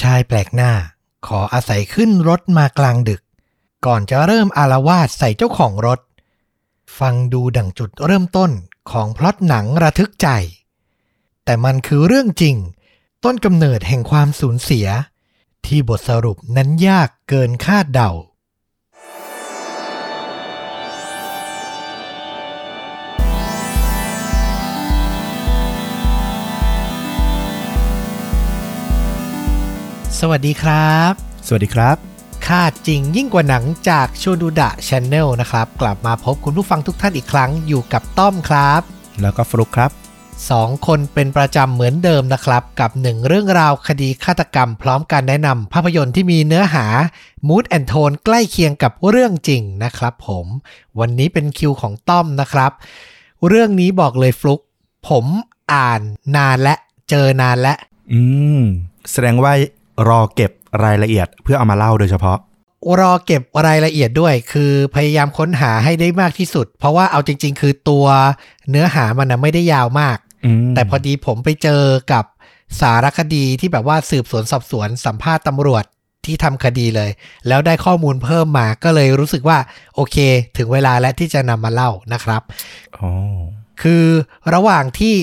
[0.00, 0.72] ชายแปลกหน้า
[1.26, 3.22] ขออาศัยขึ้นรถมากลางดึก
[3.86, 6.00] ก่อนจะเริ่มอารวาสใส่เจ้าของรถ
[6.98, 8.50] ฟังดูดังจุดเริ่มต้น
[8.90, 10.28] ของพล็อตหนังระทึกใจ
[11.44, 12.56] แต่มันคือเรื่องจริง
[13.24, 14.86] ต้นกำเนิดแห่งความสูญเสีย
[15.66, 18.10] ที่บทสรุปนั้นยากเกินคาดเดา
[30.20, 31.12] สวัสดีครับ
[31.46, 31.96] สวัสดีครับ
[32.46, 38.80] ฆาตจริงยิ่งกว่าหนังจากชูดูดะชาแนลนะครับ กลับมาพบคุณผู้ฟังทุกท่านอีกครั้งอยู่กับต้อมครับ
[39.22, 39.90] แล้วก็ฟลุกครับ
[40.50, 46.86] สองคนเป็นประจำเหมือนเดิมนะครับ กับหนึ่งเรื่องราวคดีฆาตกรรม พร้อมการแนะนำภาพยนตร์ที่มีเนื้อหา
[47.48, 50.46] mood and tone ใกล้เคียงกับเรื่องจริงนะครับผม
[51.00, 52.72] วันนี้เป็นคิวของต้อมนะครับ
[53.48, 54.60] เรื่องนี้บอกเลยฟลุก
[55.08, 55.26] ผม
[55.72, 56.00] อ่าน
[56.36, 56.74] นานและ
[57.10, 57.74] เจอนานและ
[58.12, 58.20] อื
[58.58, 58.62] ม
[59.12, 59.52] แสดงว่า
[60.08, 60.50] รอเก็บ
[60.84, 62.38] รายละเอียดเพื่อเอามาเล่าโดยเฉพาะ
[63.00, 68.06] รอเก็บรายละเอียดด้วย คือพยายามค้นหาให้ได้มากที่สุด เพราะว่าเอาจริง ๆ คือตัว
[68.70, 72.24] เนื้อหามันนะไม่ได้ยาวมากอืมแต่พอดีผมไปเจอกับ
[72.80, 75.84] สารคดีที่แบบว่าสืบสวนสอบสวนสัมภาษณ์ตำรวจ
[76.24, 77.10] ที่ทำคดีเลย
[77.48, 79.58] แล้วได้ข้อมูลเพิ่มมาก็เลยรู้สึกว่า
[79.94, 80.16] โอเค
[80.56, 82.42] ถึงเวลาแล้วที่จะนำมาเล่านะครับ
[82.98, 83.10] อ๋อ
[83.82, 84.04] คือ
[84.54, 85.14] ระหว่างที่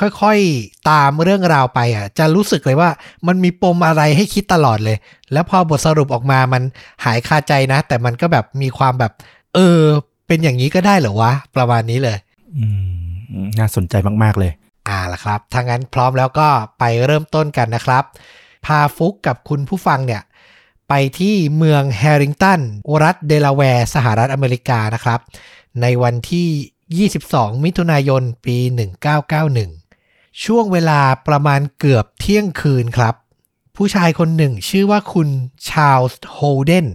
[0.00, 2.90] ค่อยๆตามเรื่องราวไปอะ จะรู้สึกเลยว่า
[3.26, 4.96] มันมีปมอะไรให้คิดตลอดเลย
[5.32, 6.62] แล้วพอบทสรุปออกมามัน
[7.04, 9.12] หายคาใจนะ แต่มันก็แบบมีความแบบ
[9.54, 9.80] เออ
[10.26, 12.18] เป็นอย่างนี้ก็ได้เหรอวะ ประมาณนี้เลย
[12.56, 12.64] อื
[13.42, 14.52] ม น่าสนใจมากๆเลย
[14.88, 18.04] อ่าละครับถ้างั้นพร้อมแล้วก็ไปเริ่มต้นกันนะครับ
[18.66, 20.22] พาฟุกกับคุณผู้ฟังเนี่ย
[20.88, 22.60] ไปที่เมืองแฮริงตัน
[23.04, 25.20] รัฐเดลาแวร์สหรัฐอเมริกานะครับ
[25.82, 28.56] ในวันที่ 22 มิถุนายน ปี
[29.18, 29.77] 1991
[30.44, 33.14] ช่วงเวลาประมาณเกือบเที่ยงคืนครับ
[33.76, 35.28] ผู้ชายคนหนึ่งชื่อว่าคุณ
[35.68, 36.86] ชาลส์โฮเดน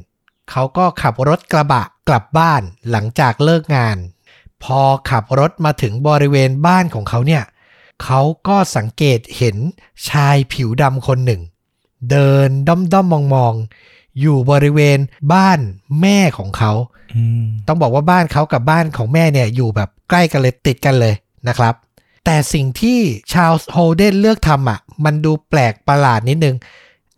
[0.52, 3.97] เขาก็ขับรถกระบะกลับบ้านหลังจากเลิกงาน
[4.64, 7.43] พอขับรถมาถึงบริเวณบ้านของเขาเนี่ย
[8.04, 9.58] เขาก็สังเกตเห็น
[10.10, 11.42] ชายผิวดำคนหนึ่ง
[12.11, 14.99] เดินด้อมด้อมมองมองๆอยู่บริเวณ
[15.33, 15.60] บ้าน
[16.02, 16.71] แม่ของเขา
[17.15, 21.14] อืมต้องบอกว่าบ้านเขากับบ้านของแม่เนี่ยอยู่แบบใกล้กันเลยติดกันเลย
[21.48, 21.73] นะครับ
[22.26, 23.00] แต่สิ่งที่
[23.32, 26.56] ชาลส์โฮเดนเลือกทำอะ มันดูแปลกประหลาดนิดนึง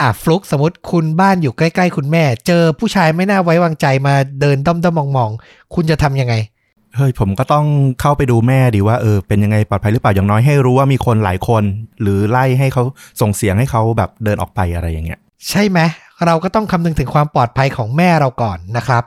[0.01, 6.35] อะฟลุกสมมติคุณบ้านอยู่ใกล้ๆ คุณแม่ เจอผู้ชายไม่น่าไว้วางใจมาเดินด้อมด้อมมองมองๆ คุณจะทำยังไง
[6.95, 7.65] เฮ้ยผมก็ต้อง
[8.01, 11.63] เข้าไปดูแม่ดีว่าเออเป็นยังไงปลอดภัยหรือเปล่าอย่างน้อยให้รู้ว่ามีคนหลายคน
[12.01, 12.83] หรือไล่ให้เขา
[13.21, 15.79] ส่งเสียงให้เขาแบบเดินออกไปอะไรอย่างเงี้ย ใช่ไหม
[16.25, 19.03] เราก็ต้องคำนึงถึงความปลอดภัยของแม่เราก่อนนะครับ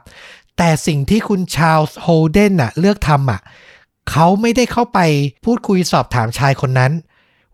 [0.59, 3.41] แต่สิ่งที่คุณชาลส์โฮเดนน่ะเลือกทำอะ
[4.11, 4.99] เขาไม่ได้เข้าไป
[5.45, 6.93] พูดคุยสอบถามชายคนนั้น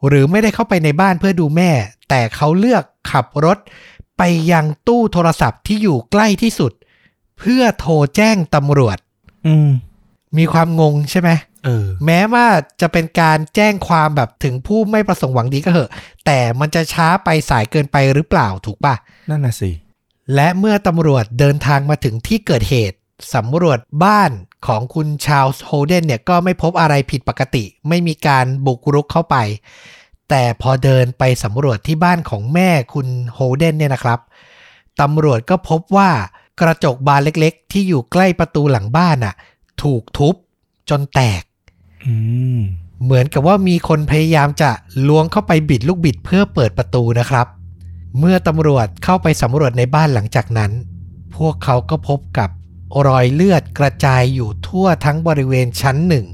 [0.06, 1.70] หรือไม่ได้เข้าไปในบ้านเพื่อดูแม่
[2.08, 3.58] แต่เขาเลือกขับรถ
[4.18, 4.22] ไป
[4.52, 6.72] ยังตู้โทรศัพท์ที่อยู่ใกล้ที่สุด
[7.38, 8.98] เพื่อโทรแจ้งตำรวจ
[9.46, 9.70] อืม
[10.38, 11.30] มีความงงใช่ไหม
[11.64, 12.46] เออ แม้ว่า
[12.80, 15.90] จะเป็นการแจ้งความแบบถึงผู้ไม่ประสงค์หวังดีก็เหอะ
[16.26, 18.94] แต่มันจะช้าไปสายเกินไปหรือเปล่าถูกปะ
[19.30, 19.70] นั่นน่ะสิ
[20.34, 22.98] และเมื่อตำรวจเดินทางมาถึงที่เกิดเหตุ
[23.34, 24.30] สำรวจบ้าน
[24.66, 29.36] ของคุณชาลส์โฮเดนเนี่ยก็ไม่พบอะไรผิดปกติ ไม่มีการบุกรุกเข้าไป
[30.28, 34.20] แต่พอเดินไปสำรวจที่บ้านของแม่คุณโฮเดนเนี่ยนะครับ
[35.00, 36.10] ตำรวจก็พบว่า
[36.60, 39.34] กระจกบานเล็กๆ ที่อยู่ใกล้ประตูหลังบ้านน่ะ
[39.82, 40.34] ถูกทุบ
[40.90, 41.42] จนแตก
[42.04, 42.14] อื
[42.58, 42.60] ม
[43.02, 44.70] เหมือนกับว่ามีคนพยายามจะ
[45.08, 47.46] ล้วงเข้าไปบิดลูกบิดเพื่อเปิดประตูนะครับ
[48.18, 50.70] เมื่อตำรวจเข้าไปสำรวจในบ้านหลังจากนั้น
[51.36, 52.50] พวกเขาก็พบกับ
[53.08, 56.26] รอยเลือดกระจายอยู่ทั่วทั้งบริเวณชั้นหนึ่ง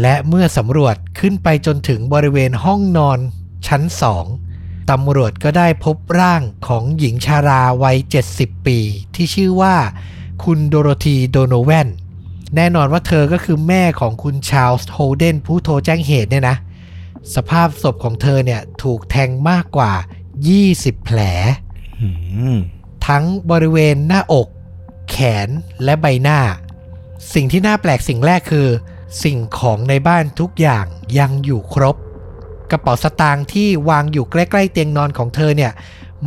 [0.00, 3.18] และเมื่อสำรวจขึ้นไปจนถึงบริเวณห้องนอน
[3.66, 4.24] ชั้นสอง
[4.90, 7.96] ตำรวจก็ได้พบร่างของหญิงชาราวัย
[8.32, 8.78] 70 ปี
[9.14, 9.76] ที่ชื่อว่า
[10.44, 11.88] คุณโดโรธีโดโนแวน
[12.56, 16.56] แน่นอนว่าเธอก็คือแม่ของคุณชาลส์โฮเดนผู้โทรแจ้งเหตุเนี่ยนะ
[17.34, 19.92] สภาพศพของเธอเนี่ยถูกแทงมากกว่า
[20.48, 21.18] 20 แผล
[22.00, 22.08] อื
[22.56, 22.58] ม
[23.06, 24.59] ทั้งบริเวณหน้าอกแข
[25.46, 25.48] น
[25.84, 26.40] และใบหน้า
[27.34, 28.68] สิ่งที่น่าแปลกสิ่งแรกคือ
[29.24, 30.86] สิ่งของในบ้านทุกอย่าง
[31.18, 31.96] ยังอยู่ครบ
[32.70, 35.72] กระเป๋าสตางค์ที่วางอยู่ใกล้ๆเตียงนอนของเธอเนี่ย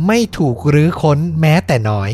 [0.06, 2.10] ไม่ถูกรื้อค้นแม้แต่น้อย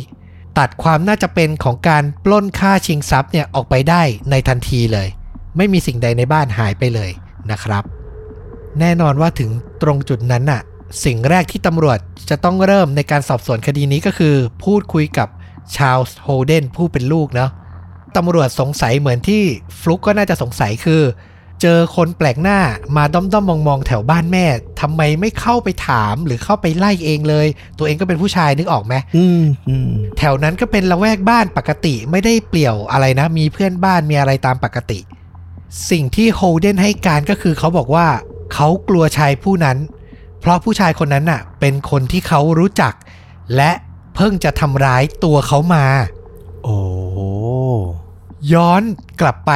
[0.59, 5.09] ตัดความน่าจะเป็นของการปล้นค่าชิงทรัพย์เนี่ยออกไปได้ในทันทีเลย
[5.57, 7.11] ไม่มีสิ่งใดในบ้านหายไปเลย
[7.51, 7.85] นะครับ
[8.81, 9.51] แน่นอนว่าถึง
[9.83, 10.63] ตรงจุดนั้นน่ะ
[11.05, 11.99] สิ่งแรกที่ตำรวจ
[12.31, 14.35] จะต้องเริ่มในการสอบสวนคดีนี้ก็คือ
[14.65, 15.29] พูดคุยกับ
[15.77, 17.51] ชาลส์โฮเดนผู้เป็นลูกเนาะ
[18.17, 19.43] ตำรวจสงสัยเหมือนที่
[19.81, 21.03] ฟลุกก็น่าจะสงสัยคือ
[21.63, 22.59] เจอคนแปลกหน้า
[22.97, 24.45] มาด้อมๆมองๆแถวบ้านแม่
[24.81, 27.47] ทำไมไม่เข้าไปถามหรือเข้าไปไล่เองเลย
[27.79, 34.99] ตัวเองก็เป็นผู้ชายนึกออกไหมอืมอืมแถวนั้นก็เป็นละแวกบ้านปกติไม่ได้เปลี่ยวอะไรนะ มีเพื่อนบ้านมีอะไรตามปกติ
[35.91, 38.07] สิ่งที่โฮเดนให้การก็คือเขาบอกว่า
[38.55, 39.79] เขากลัวชายผู้นั้น
[40.41, 42.95] เพราะผู้ชายคนนั้นน่ะ เป็นคนที่เขารู้จัก
[43.57, 43.71] และ
[44.15, 45.85] เพิ่งจะทำร้ายตัวเขามา
[46.63, 46.79] โอ้
[47.11, 47.19] โห
[48.53, 48.83] ย้อน
[49.21, 49.53] กลับไป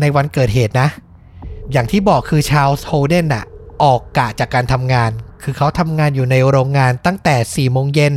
[0.00, 0.88] ในวันเกิดเหตุนะ
[1.72, 3.44] อย่างที่บอกคือชาลส์โฮเดนน่ะ
[3.82, 5.10] ออกกะจากการทำงาน
[5.42, 8.12] คือเขาทำงานอยู่ในโรงงานตั้งแต่4โมงเย็น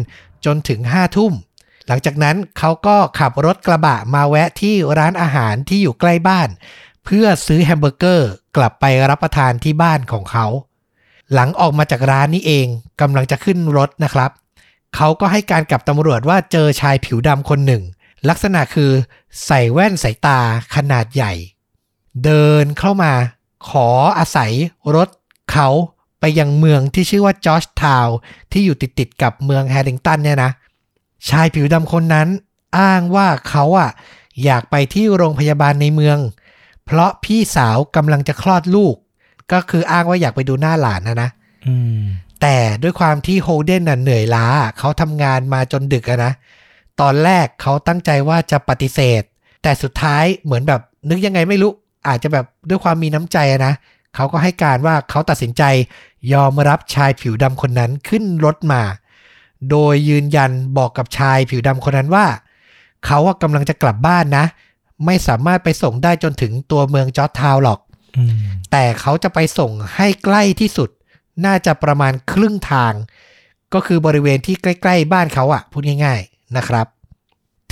[0.45, 1.33] จนถึง5ทุ่ม
[1.87, 6.49] หลังจากนั้นเขาก็ขับรถกระบะมาแวะที่ร้านอาหารที่อยู่ใกล้บ้าน
[7.05, 10.45] เพื่อซื้อแฮมเบอร์เกอร์กลับไปรับประทานที่บ้านของเขา
[11.33, 12.67] หลังออกมาจากร้านนี้เอง
[13.01, 14.31] กำลังจะขึ้นรถนะครับ
[14.95, 17.83] เขาก็ให้การกับตำรวจว่าเจอชายผิวดำคนหนึ่ง
[18.29, 18.91] ลักษณะคือ
[19.45, 20.39] ใส่แว่นสายตา
[20.75, 21.33] ขนาดใหญ่
[22.23, 23.13] เดินเข้ามา
[23.69, 23.89] ขอ
[24.19, 24.51] อาศัย
[24.95, 25.09] รถ
[25.51, 25.69] เขา
[26.19, 28.07] ไปยังเมืองที่ชื่อว่าจอร์จทาว
[28.51, 30.51] ที่อยู่ติดติดกับเมืองแฮริงตันเนี่ยนะ
[31.29, 32.27] ชายผิวดำคนนั้น
[32.79, 33.89] อ้างว่าเขาอะ
[34.43, 36.17] อยากไปที่โรงพยาบาลในเมือง
[36.85, 38.95] เพราะพี่สาวกำลังจะคลอดลูก
[39.51, 41.29] ก็คืออ้างว่าอยากไปดูหน้าหลานนะนะ
[42.41, 44.45] แต่ด้วยความที่โฮเดนน่ะเหนื่อยล้า
[44.77, 46.33] เขาทำงานมาจนดึกอะนะ
[47.01, 49.21] ตอนแรกเขาตั้งใจว่าจะปฏิเสธ
[49.63, 51.71] แต่สุดท้ายเหมือนแบบนึกยังไงไม่รู้
[52.07, 53.73] อาจจะแบบด้วยความมีน้ำใจอะนะ
[54.15, 55.63] เขาก็ให้การว่าเขาตัดสินใจ
[56.33, 58.81] ยอมรับชายผิวดำคนนั้นขึ้นรถมา
[59.69, 62.25] โดยยืนยันบอกกับชายผิวดำคนนั้นว่า
[63.05, 64.45] เขาว่ากำลังจะกลับบ้านนะ
[65.05, 67.79] ไม่สามารถไปส่งได้จนถึงตัวเมืองจอร์จทาวน์หรอก
[68.17, 68.31] อืม
[68.71, 70.89] แต่เขาจะไปส่งให้ใกล้ที่สุด
[71.45, 72.93] น่าจะประมาณครึ่งทาง
[73.73, 76.87] ก็คือบริเวณที่ใกล้ ๆ บ้านเขาอะพูดง่าย ๆนะครับ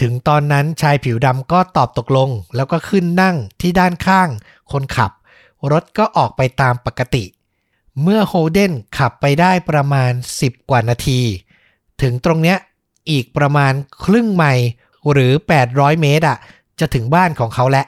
[0.02, 4.30] ถึงตอนนั้นชายผิวดำก็ตอบตกลง แล้วก็ขึ้นนั่งที่ด้านข้าง
[4.72, 5.12] คนขับ
[5.72, 7.24] รถก็ออกไปตามปกติ
[8.02, 11.22] เมื่อโฮเดนขับไปได้ประมาณ 10 กว่านาที
[12.02, 12.58] ถึงตรงเนี้ย
[13.12, 13.74] อีกประมาณ
[14.06, 14.68] ครึ่งไมล์
[15.12, 15.32] หรือ
[15.68, 16.38] 800 เมตรอะ
[16.80, 17.88] จะถึงบ้านของเขาแล้ว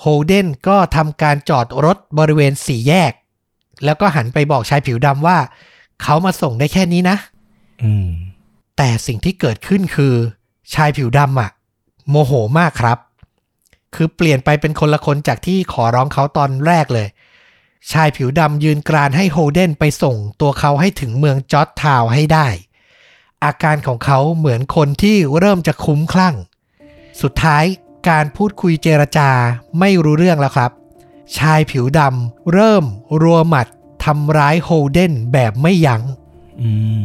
[0.00, 3.12] โฮเดนก็ทำการจอดรถบริเวณสี่แยก
[3.84, 5.38] แล้วก็หันไปบอกชายผิวดำว่า
[6.02, 7.16] เขามาส่งได้แค่นี้นะ
[7.82, 8.08] อืม
[8.76, 10.14] แต่สิ่งที่เกิดขึ้นคือ
[10.74, 11.50] ชายผิวดำอะ
[12.08, 12.98] โมโหมากครับ
[13.94, 17.06] คือเปลี่ยนไปเป็นคนละคนจากที่ขอร้องเขาตอนแรกเลย
[17.92, 22.48] ชายผิวดำยืนกรานให้โฮเดนไปส่งตัวเขาให้ถึงเมืองจอร์จทาวน์ให้ได้
[23.44, 26.34] อาการของเขาเหมือนคนที่เริ่มจะคลุ้มคลั่ง
[27.22, 27.64] สุดท้าย
[28.08, 29.30] การพูดคุยเจรจา
[29.80, 30.70] ไม่รู้เรื่องแล้วครับ
[31.36, 32.84] ชายผิวดำเริ่ม
[33.22, 33.66] รัวหมัด
[34.04, 36.02] ทำร้ายโฮเดนแบบไม่ยัง้ง
[36.62, 37.02] อืม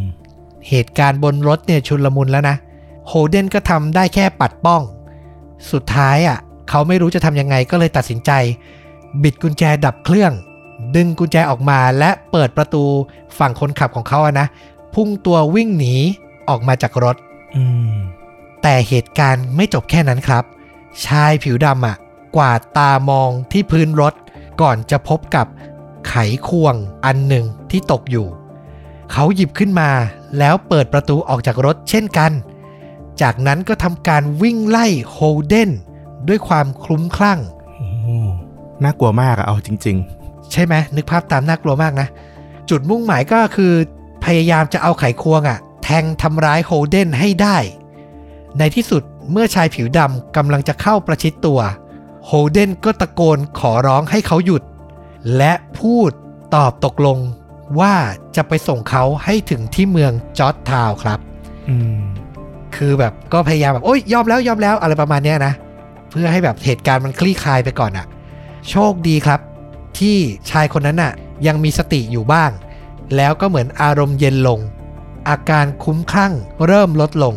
[0.67, 2.55] เหตุการณ์บนรถเนี่ยชุลมุนแล้วนะ
[3.07, 4.81] โฮเดนก็ทำได้แค่ปัดป้อง
[5.71, 6.37] สุดท้ายอะ
[6.69, 8.31] เขาไม่รู้จะทำยังไงก็เลยตัดสินใจ
[9.23, 10.33] บิดกุญแจดับเครื่อง
[10.95, 12.83] ดึงกุญแจออกมาและเปิดประตู
[13.37, 14.47] ฝั่งคนขับของเขาอะนะ
[14.93, 15.95] พุ่งตัววิ่งหนี
[16.49, 17.15] ออกมาจากรถ
[17.55, 17.93] อืม
[18.61, 20.43] แต่เหตุการณ์ไม่จบแค่นั้นครับ
[21.05, 21.95] ชายผิวดำอะ
[22.35, 24.13] กวาดตามองที่พื้นรถ
[24.61, 25.47] ก่อนจะพบกับ
[26.07, 26.15] ไข
[26.47, 28.27] ควงอันหนึ่งที่ตกอยู่
[29.11, 29.89] เขาหยิบขึ้นมา
[30.39, 32.31] แล้วเปิดประตูออกจากรถเช่นกัน
[33.21, 35.17] จากนั้นก็ทำการวิ่งไล่โฮ
[35.47, 35.69] เดน
[36.27, 37.39] ด้วยความคลุ้มคลั่ง
[37.75, 37.87] โอ้
[38.83, 39.97] น่ากลัวมากอะเอาจริง
[40.53, 42.07] ใช่ไหมนึกภาพตามน่ากลัวมากนะ
[42.69, 43.73] จุดมุ่งหมายก็คือ
[44.25, 47.57] พยายามจะเอาไขควงอะ่ะแทงทำร้ายโฮเดนให้ได้
[48.57, 51.59] ในที่สุดเมื่อชายผิวดำกำลังจะเข้าประชิดตัว
[52.31, 54.63] โฮเดนก็ตะโกนขอร้องให้เขาหยุด
[55.37, 56.11] และพูด
[56.55, 57.17] ตอบตกลง
[57.79, 57.95] ว่า
[58.35, 62.01] จะไปส่งเขาให้ถึงที่เมืองจอร์จทาวน์ครับๆอืม
[62.75, 65.53] คือแบบก็พยายามแบบ โอ้ยยอมแล้วยอมแล้วอะไรประมาณเนี้ยนะ
[66.09, 68.05] เพื่อให้แบบเหตุการณ์มันคลี่คลายไปก่อนอะ
[68.69, 69.39] โชคดีครับ
[69.99, 70.17] ที่
[70.49, 71.13] ชายคนนั้นน่ะ
[71.47, 72.51] ยังมีสติอยู่บ้าง
[73.15, 74.59] แล้วก็เหมือนอารมณ์เย็นลง
[75.29, 76.33] อาการคุ้มคลั่ง
[76.67, 77.35] เริ่มลดลง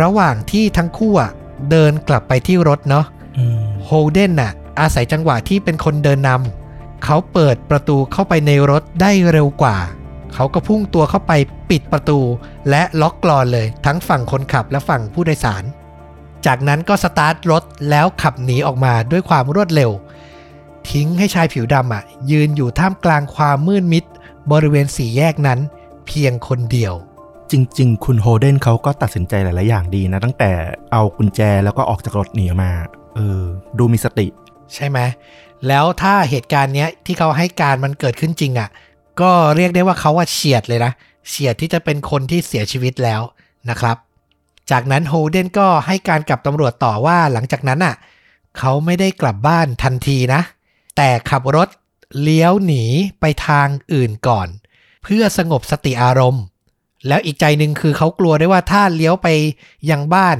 [0.00, 1.30] ระหว่างที่ทั้งคู่อะ
[1.70, 3.04] เดินกลับไปที่รถเนาะ
[3.38, 9.76] อืม โฮเดนน่ะอาศัยจังหวะที่เป็นคนเดินนำเขาเปิดประตูเข้าไปในรถได้เร็วกว่า
[10.34, 11.32] เขาก็พุ่งตัวเข้าไป
[11.70, 12.18] ปิดประตู
[12.70, 15.64] และล็อกกลอนเลย ทั้งฝั่งคนขับและฝั่งผู้โดยสาร
[16.46, 19.90] จากนั้นก็สตาร์ทรถแล้วขับหนีออกมาด้วยความรวดเร็ว
[20.90, 24.04] ทิ้งให้ชายผิวดำอะ ยืนอยู่ท่ามกลางความมืดมิด
[24.52, 25.58] บริเวณสี่แยกนั้น
[26.06, 26.94] เพียงคนเดียว
[27.50, 30.50] จริง ๆ คุณโฮเดนเขาก็ตัดสินใจหลาย ๆ อย่างดีนะ ตั้งแต่
[30.92, 32.72] เอากุญแจแล้วก็ออกจากรถหนีมา
[33.16, 33.44] เออ
[33.78, 34.26] ดูมีสติ
[34.74, 34.98] ใช่ไหม
[35.68, 38.68] แล้วถ้าเหตุการณ์เนี้ยที่เขาให้การมันเกิดขึ้นจริงอะ่ะ
[39.20, 40.92] ก็เรียกได้ว่าเขาว่าเฉียดเลยนะ
[41.28, 43.22] เฉียดที่จะเป็นคนที่เสียชีวิตแล้ว
[43.70, 43.96] นะครับ
[44.70, 47.94] จากนั้นโฮเดนก็ให้การกับตำรวจต่อว่าหลังจากนั้นอะ
[48.58, 50.40] เขาไม่ได้กลับบ้านทันทีนะ
[50.96, 51.68] แต่ขับรถ
[52.22, 52.84] เลี้ยวหนี
[53.20, 54.48] ไปทางอื่นก่อน
[55.04, 56.44] เพื่อสงบสติอารมณ์
[57.08, 59.28] แล้วอีกใจหนึ่งคือเขากลัวได้ว่าถ้าเลี้ยวไป
[59.90, 60.36] ยังบ้าน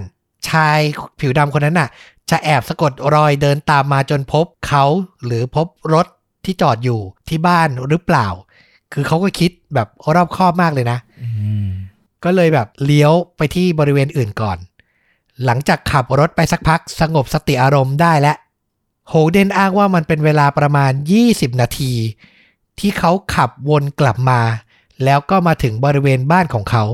[0.48, 0.78] ชาย
[1.20, 1.88] ผิวดำคนนั้นน่ะ
[2.30, 4.84] จะแอบสะกดรอยเดินตามมาจนพบเขา
[5.24, 6.06] หรือพบรถ
[6.44, 8.26] ที่จอดอยู่ที่บ้านหรือเปล่า
[8.92, 11.28] คือเขาก็คิดแบบรอบคอบมากเลยนะอื
[11.66, 11.68] ม
[12.24, 14.58] ก็เลยแบบเลี้ยวไปที่บริเวณอื่นก่อน
[15.44, 18.36] หลังจากขับรถไปสักพักสงบสติอารมณ์ได้แล้ว
[19.08, 20.92] โฮเดนอ้างว่ามันเป็นเวลาประมาณ
[21.26, 21.92] 20 นาที
[22.78, 24.40] ที่เขาขับวนกลับมา
[25.04, 26.84] แล้วก็มาถึงบริเวณบ้านของเขา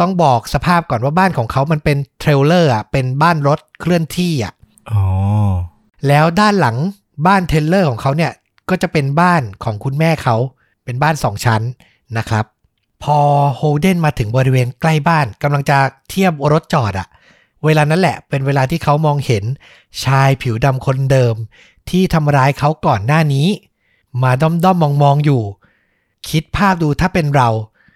[0.00, 4.54] ต้องบอกสภาพก่อนว่าบ้านของเขามันเป็นเทรลเลอร์อะเป็นบ้านรถเคลื่อนที่อะ
[4.90, 5.02] อ๋อ
[6.08, 6.76] แล้วด้านหลัง
[7.26, 8.32] บ้านเทรลเลอร์ของเขาเนี่ย
[8.68, 10.36] ก็จะเป็นบ้านของคุณแม่เขา
[10.84, 11.62] เป็นบ้านสองชั้น
[12.18, 12.44] นะครับ
[13.02, 13.18] พอ
[13.56, 17.08] โฮเดนมาถึงบริเวณใกล้บ้านกำลังจะเทียบรถจอดอะ
[17.64, 19.44] เวลานั้นแหละเป็นเวลาที่เขามองเห็น
[20.04, 21.34] ชายผิวดำคนเดิม
[21.90, 23.48] ที่ทำร้ายเขาก่อนหน้านี้
[24.22, 25.42] มาด้อมด้อมมองมองๆอยู่
[26.28, 27.48] คิดภาพดูถ้าเป็นเรา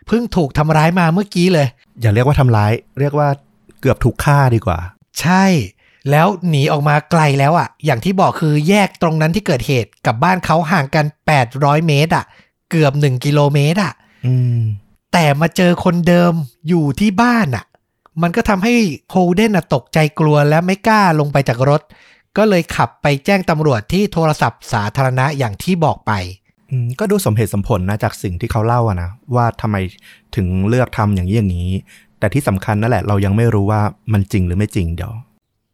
[0.06, 1.68] เพิ่งถูกทำร้ายมาเมื่อกี้เลย
[2.00, 3.28] อย่าเรียกว่าทำร้าย เรียกว่า
[3.80, 4.78] เกือบถูกฆ่าดีกว่า
[5.20, 5.44] ใช่
[6.10, 11.06] แล้วหนีออกมาไกลแล้วอะ่ะ อย่างที่บอกคือแยกตรงนั้นที่เกิดเหตุกับบ้านเขาห่างกัน
[11.46, 12.24] 800 เมตรอะ่ะ
[12.70, 13.92] เกือบ 1 กิโลเมตรอะ่ะ
[14.26, 14.60] อืม
[15.12, 16.32] แต่มาเจอคนเดิม
[16.68, 17.64] อยู่ที่บ้านอะ่ะ
[18.22, 18.74] มันก็ทำให้
[19.10, 21.82] โฮเดนอะตกใจกลัวและไม่กล้าลงไปจากรถ
[22.36, 26.45] ก็เลยขับไปแจ้งตำรวจที่โทรศัพท์สาธารณะอย่างที่บอกไปอืม
[27.00, 29.76] ก็ดูสมเหตุสมผลนะจากสิ่งที่เขาเล่าอะนะว่าทำไม
[30.36, 31.70] ถึงเลือกทำอย่างนี้อย่างนี้
[32.18, 33.82] แต่ที่สำคัญนั่นแหละเรายังไม่รู้ว่า
[34.12, 35.14] มันจริงหรือไม่จริงเดี๋ยว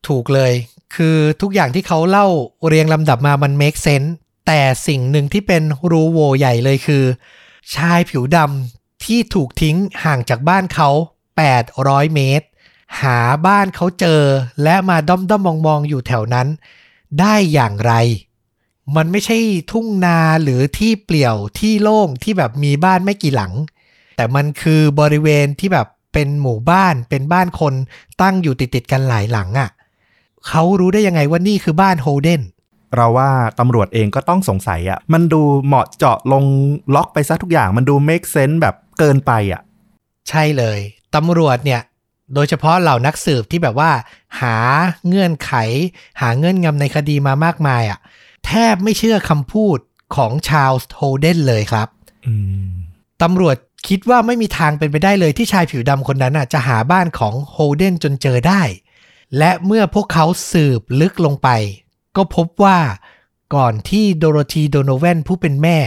[0.09, 0.53] ถูกเลย
[0.95, 2.27] คือทุกอย่างที่เขาเล่า
[2.67, 4.11] เรียงลำดับมามัน make sense
[4.47, 7.05] แต่สิ่งหนึ่งที่เป็นรูโวใหญ่เลยคือ
[7.75, 10.89] ชายผิวดำที่ถูกทิ้งห่างจากบ้านเขา
[11.53, 12.47] 800 เมตร
[13.03, 14.23] หาบ้านเขาเจอ
[14.63, 16.49] และมาด้อมด้อมมองมองๆอยู่แถวนั้น
[17.21, 17.93] ได้อย่างไร
[18.97, 19.39] มันไม่ใช่
[19.73, 23.53] ทุ่งนาหรือที่เปลี่ยวที่โล่งที่แบบมีบ้านไม่กี่หลัง
[24.17, 27.75] แต่มันคือบริเวณที่แบบเป็นหมู่บ้านเป็นบ้านคน
[28.23, 29.71] ตั้งอยู่ติดติดๆกันหลายหลังอะ่ะ
[30.49, 32.43] เขารู้ได้ยังไงว่านี่คือบ้านโฮเดน
[32.97, 36.45] เราว่าตำรวจเองก็ต้องสงสัยอะมันดูเหมาะเจาะลง
[36.95, 39.63] ล็อกไปซะทุกอย่าง มันดู make sense แบบเกินไปอะ
[40.29, 40.79] ใช่เลย
[41.15, 41.81] ตำรวจเนี่ย
[42.35, 43.91] โดยเฉพาะเหล่านักสืบที่แบบว่า
[44.41, 44.57] หา
[45.07, 45.53] เงื่อนไข
[46.21, 47.99] หาเงื่อนงำในคดีมามากมายอะ่ะ
[48.47, 49.79] แทบไม่เชื่อคำพูด
[50.17, 51.89] ของชาลส์โฮเดนเลยครับ
[52.27, 52.35] อื
[52.67, 52.71] ม
[53.23, 53.57] ตำรวจ
[53.89, 58.63] คิดว่าไม่มีทางเป็นไปได้เลยที่ชายผิวดำคนนั้นน่ะจะหาบ้านของโฮเดนจนเจอได้
[59.39, 61.49] และเมื่อพวกเขาสืบลึกลงไป
[62.17, 62.79] ก็พบว่า
[63.55, 65.79] ก่อนที่โดโรธีโดโนแวนผู้เป็นแม่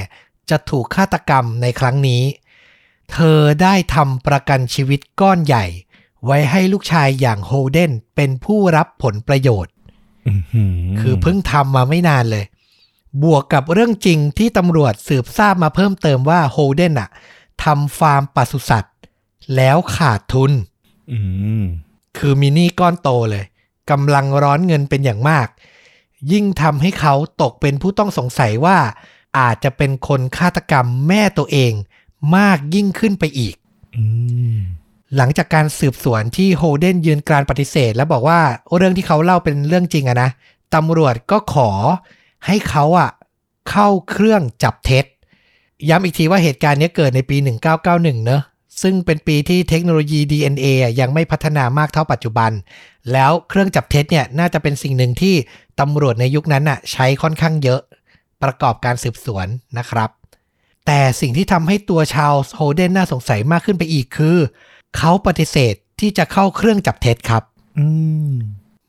[0.50, 2.24] จะถูกฆาตกรรมในครั้งนี้
[3.12, 5.66] เธอได้ทำประกันชีวิตก้อนใหญ่
[6.26, 9.75] ไว้ให้ลูกชายอย่างโฮเดนเป็นผู้รับผลประโยชน์อื้อหื
[11.00, 12.46] คือเพิ่งทำมาไม่นานเลย
[13.24, 17.10] บวกกับเรื่องจริงที่ตำรวจสืบทราบมาเพิ่มเติมว่าโฮเดนอะ
[17.64, 18.96] ทำฟาร์มปศุสัตว์
[19.56, 20.52] แล้วขาดทุน
[21.12, 21.20] อื
[21.62, 21.64] ม
[22.18, 23.46] คือมินี่ก้อนโตเลย
[23.92, 25.48] กำลังร้อนเงินเป็นอย่างมาก
[26.32, 28.78] ยิ่งทำให้เขาตกเป็นผู้ต้องสงสัยว่า
[29.38, 31.74] อาจจะเป็นคนฆาตกรรมแม่ตัวเอง
[32.38, 33.56] มากยิ่งขึ้นไปอีก
[33.96, 34.04] อื
[34.56, 34.60] ม
[35.16, 38.40] หลังจากการสืบสวนที่โฮเดนยืนกรานปฏิเสธ และบอกว่า
[38.76, 40.30] เรื่องที่เขาเล่าเป็นเรื่องจริงอะนะ
[40.76, 41.70] ตำรวจก็ขอ
[42.46, 43.10] ให้เขาอะ
[43.70, 45.06] เข้าเครื่องจับเท็จ
[45.90, 47.38] ย้ำอีกทีว่าเหตุการณ์นี้เกิดในปี
[47.82, 48.42] 1991 เนอะ
[48.82, 52.52] ซึ่งเป็นปีที่เทคโนโลยี DNA อะยังไม่พัฒนามากเท่าปัจจุบัน
[53.12, 55.36] แล้วเครื่องจับเท็จเนี่ยน่าจะเป็นสิ่งหนึ่งที่
[55.80, 57.82] ตำรวจในยุคนั้นอะใช้ค่อนข้างเยอะ
[58.44, 59.48] ประกอบการสืบสวน
[59.78, 60.10] นะครับ
[60.86, 64.38] แต่สิ่งที่ทำให้ตัวชาวโฮเดนน่าสงสัยมากขึ้นไปอีกคือ
[64.98, 67.44] เขาปฏิเสธที่จะเข้าเครื่องจับเท็จครับ
[67.78, 67.86] อื
[68.30, 68.32] ม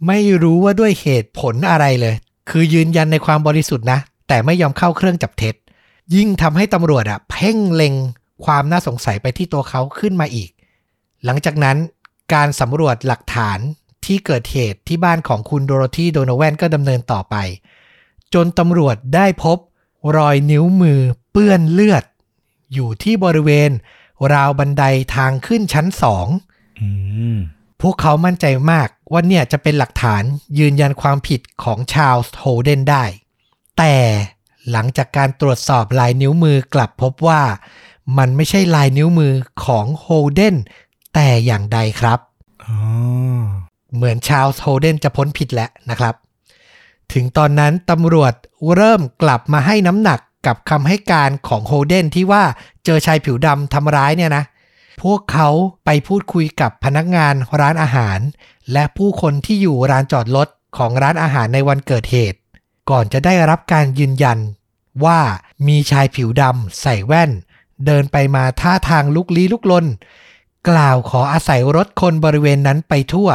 [0.07, 2.15] ไม่รู้ว่าด้วยเหตุผลอะไรเลย
[2.51, 3.99] คือยืนยันในความบริสุทธิ์นะ
[4.29, 5.55] แต่ไม่ยอมเข้าเครื่องจับเท็จ
[6.15, 7.95] ยิ่งทำให้ตำรวจอะเพ่งเล็ง
[8.45, 10.51] ความน่าสงสัยไปที่ตัวเขาขึ้นมาอีก
[11.25, 11.77] หลังจากนั้น
[12.35, 13.59] การสำรวจหลักฐาน
[14.05, 17.37] ที่เกิดเหตุที่บ้านของคุณโดโรธีโดโนแวนก็ดำเนินต่อไป
[18.35, 19.59] จนตำรวจได้พบ
[20.17, 22.05] รอยนิ้วมือเปื้อนเลือด
[22.75, 23.71] อยู่ที่บริเวณ
[24.35, 24.85] ราวบันได
[25.17, 26.27] ทางขึ้นชั้นสอง
[26.81, 26.89] อื
[27.35, 27.37] ม
[27.83, 30.23] พวกเขามั่นใจมากว่าเนี่ยจะเป็นหลักฐาน
[30.59, 33.05] ยืนยันความผิดของชาลส์โฮเดนได้
[33.79, 33.95] แต่
[34.71, 37.43] หลังจากการตรวจสอบลายนิ้วมือกลับพบว่า
[38.19, 39.33] มันไม่ใช่ลายนิ้วมือ
[39.65, 40.57] ของโฮเดน
[41.15, 42.19] แต่อย่างใดครับ
[42.65, 42.77] อ๋อ
[43.95, 46.15] เหมือนชาลส์โฮเดนจะพ้นผิดแล้วนะครับ
[47.13, 48.35] ถึงตอนนั้นตำรวจ
[48.75, 52.45] เริ่มกลับมาให้น้ำหนัก กับคำให้การของโฮเดนที่ว่า
[52.85, 54.45] เจอชายผิวดำทำร้ายเนี่ยนะ
[55.03, 55.49] พวกเขา
[55.85, 58.19] ไปพูดคุยกับพนักงานร้านอาหาร
[58.73, 62.39] และผู้คนที่อยู่ร้านจอดรถของร้านอาหารในวันเกิดเหตุ
[62.91, 64.39] ก่อนจะได้รับการยืนยัน
[65.05, 65.21] ว่า
[65.67, 67.31] มีชายผิวดำใส่แว่น
[67.87, 69.87] เดินไปมาท่าทางลุกลี้ลุกลน
[70.69, 73.31] กล่าวขออาศัยรถคนบริเวณนั้นไปทั่ว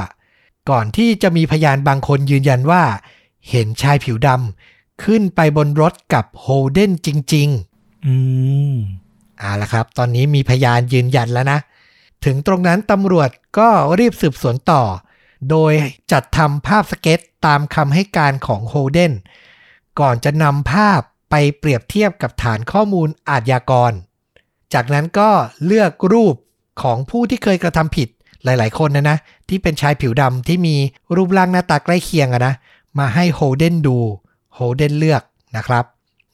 [0.70, 2.84] ก่อนที่จะมีพยานบางคนยืนยันว่า
[3.50, 4.71] เห็นชายผิวดำ
[5.04, 8.14] ขึ้นไปบนรถกับโฮเดนจริง ๆ อื
[8.72, 8.74] ม
[9.40, 11.60] เอาละครับ ตอนนี้มีพยานยืนยันแล้วนะ
[12.26, 14.84] ถึงตรงนั้นตำรวจก็รีบสืบสวนต่อ
[15.50, 15.74] โดย
[16.12, 19.14] จัดทำภาพสเก็ตตามคำให้การของโฮเดน
[20.00, 23.92] ก่อนจะนำภาพไปเปรียบเทียบกับฐานข้อมูลอาชญากร
[24.74, 25.30] จากนั้นก็
[25.66, 26.36] เลือกรูป
[26.82, 28.10] ของผู้ที่เคยกระทำผิด
[28.44, 29.18] หลาย ๆ คนนะนะ
[29.50, 30.76] ที่เป็นชายผิวดำที่มี
[31.16, 32.54] รูปร่างหน้าตาใกล้เคียงอะนะ
[33.00, 33.98] มาให้โฮเดนดู
[34.56, 35.24] โฮเดนเลือก
[35.58, 35.86] นะครับ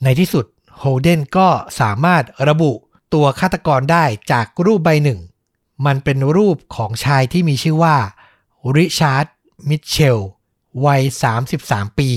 [0.04, 0.46] ในที่สุด
[0.80, 1.48] โฮเดนก็
[1.80, 2.72] สามารถระบุ
[3.14, 5.20] ตัวฆาตกรได้จากรูปใบหนึ่ง
[5.86, 7.96] มันเป็นรูปของชายที่มีชื่อว่า
[8.76, 9.26] ริชาร์ด
[9.70, 10.20] มิทเชล
[10.86, 11.02] วัย
[11.50, 12.10] 33 ปี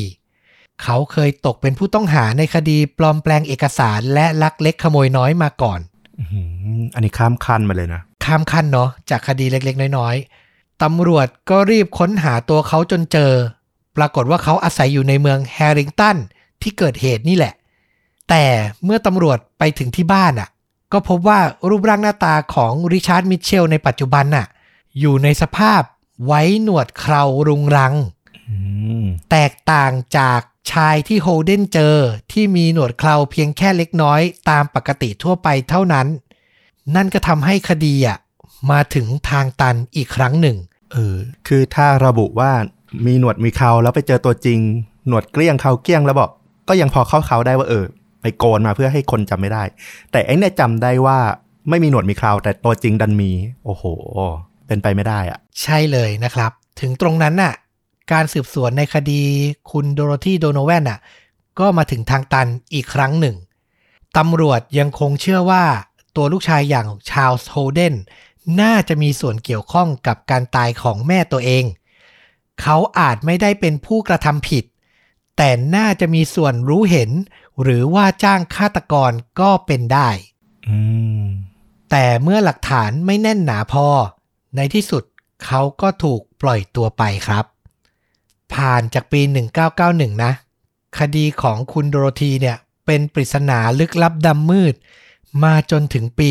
[0.83, 5.81] เขาเคยตกเป็นผู้ต้องหาในคดีปลอมแปลงเอกสารและลักเล็กขโมยน้อยมาก่อน
[6.19, 6.43] อื้อหื
[6.79, 13.33] ออันนี้ข้ามขั้นมาเลยนะ ข้ามขั้นเนาะจากคดีเล็กๆ น้อยๆตำรวจก็รีบค้นหาตัวเขาจนเจอ
[13.97, 16.17] ปรากฏว่าเขาอาศัยอยู่ในเมืองแฮริงตัน
[16.63, 17.55] ที่เกิดเหตุนี่แหละ
[18.29, 18.45] แต่
[18.85, 20.49] เมื่อตำรวจไปถึงที่บ้านอะ
[20.93, 24.47] ก็พบว่ารูปร่างหน้าตาของริชาร์ดมิทเชลในปัจจุบันน่ะ
[25.01, 25.83] อยู่ในสภาพ
[26.27, 27.95] ไว้หนวดเครารุงรัง
[28.49, 28.57] อื
[29.03, 30.41] มแตกต่างจาก
[30.73, 31.97] ชายที่โฮเดนเจอ
[32.33, 34.21] ที่มีหนวดเคราเพียงแค่เล็กน้อย
[34.51, 36.07] ตามปกติทั่วไปเท่านั้น
[36.95, 38.19] นั่นก็ทำให้คดีอะ
[38.71, 40.57] มาถึงทางตันอีกครั้งหนึ่ง
[40.93, 41.17] เออ
[41.47, 42.53] คือถ้าระบุว่า
[43.07, 44.59] มีหนวดมีเขาแล้วไปเจอตัวจริง
[45.09, 46.31] หนวดเกลี้ยงเขาเกลี้ยงแล้วบอก
[46.69, 47.85] ก็ยังพอเข้าเขาได้ว่าเออ
[48.23, 49.63] ไปโกนมาเพื่อให้คนจำไม่ได้
[50.13, 51.19] แต่ไอ้เนี่ยจำได้ว่า
[51.69, 53.31] ไม่มีหนวดมีเคราแต่ตัวจริงดันมี
[53.65, 53.85] โอ้โห
[54.67, 57.55] เป็นไปไม่ได้อะใช่เลยนะครับ ถึงตรงนั้นน่ะ
[58.13, 59.23] การสืบสวนในคดี
[59.71, 61.01] คุณโดโรธีโดโนแวนน่ะ
[61.59, 63.37] ก็มาถึงทางตันอีกครั้งหนึ่ง
[64.17, 65.65] ตำรวจยังคงเชื่อว่า
[66.17, 67.95] ตัวลูกชายอย่างชาลส์โฮเดน
[68.61, 71.65] น่าจะมีส่วนเกี่ยวข้องกับการตายของแม่ตัวเอง
[72.61, 74.65] เขาอาจไม่ได้เป็นผู้กระทำผิด
[75.37, 77.11] แต่น่าจะมีส่วนรู้เห็น
[77.63, 80.09] หรือว่าจ้างฆาตกรก็เป็นได้
[80.69, 80.79] อื
[81.23, 81.25] ม
[81.91, 83.87] แต่เมื่อหลักฐานไม่แน่นหนาพอ
[84.57, 85.05] ในที่สุด
[85.45, 87.45] เขาก็ถูกปล่อยตัวไปครับ
[88.55, 89.21] ผ่านจากปี
[89.73, 90.33] 1991 นะ
[90.99, 92.57] คดีของคุณโดโรธีเนี่ย
[92.87, 94.75] เป็นปริศนาลึกลับดำมืด
[95.45, 96.31] มาจนถึงปี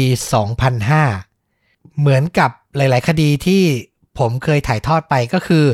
[0.80, 3.64] 2005 เหมือนกับหลาย ๆ คดีที่
[4.20, 5.66] ผมเคยถ่ายทอดไปก็คือ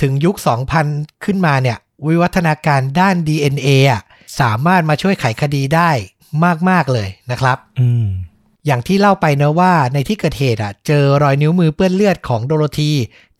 [0.00, 0.36] ถึงยุค
[0.78, 4.02] 2000 ขึ้นมาเนี่ย วิวัฒนาการด้าน DNA อะ
[4.40, 5.90] สามารถมาช่วยไขคดีได้
[6.68, 8.06] มาก ๆ เลยนะครับอืม
[8.66, 12.92] อย่างที่เล่าไปเนะว่าในที่เกิดเหตุอะ เจอรอยนิ้วมือเปื้อนเลือดของโดโรธี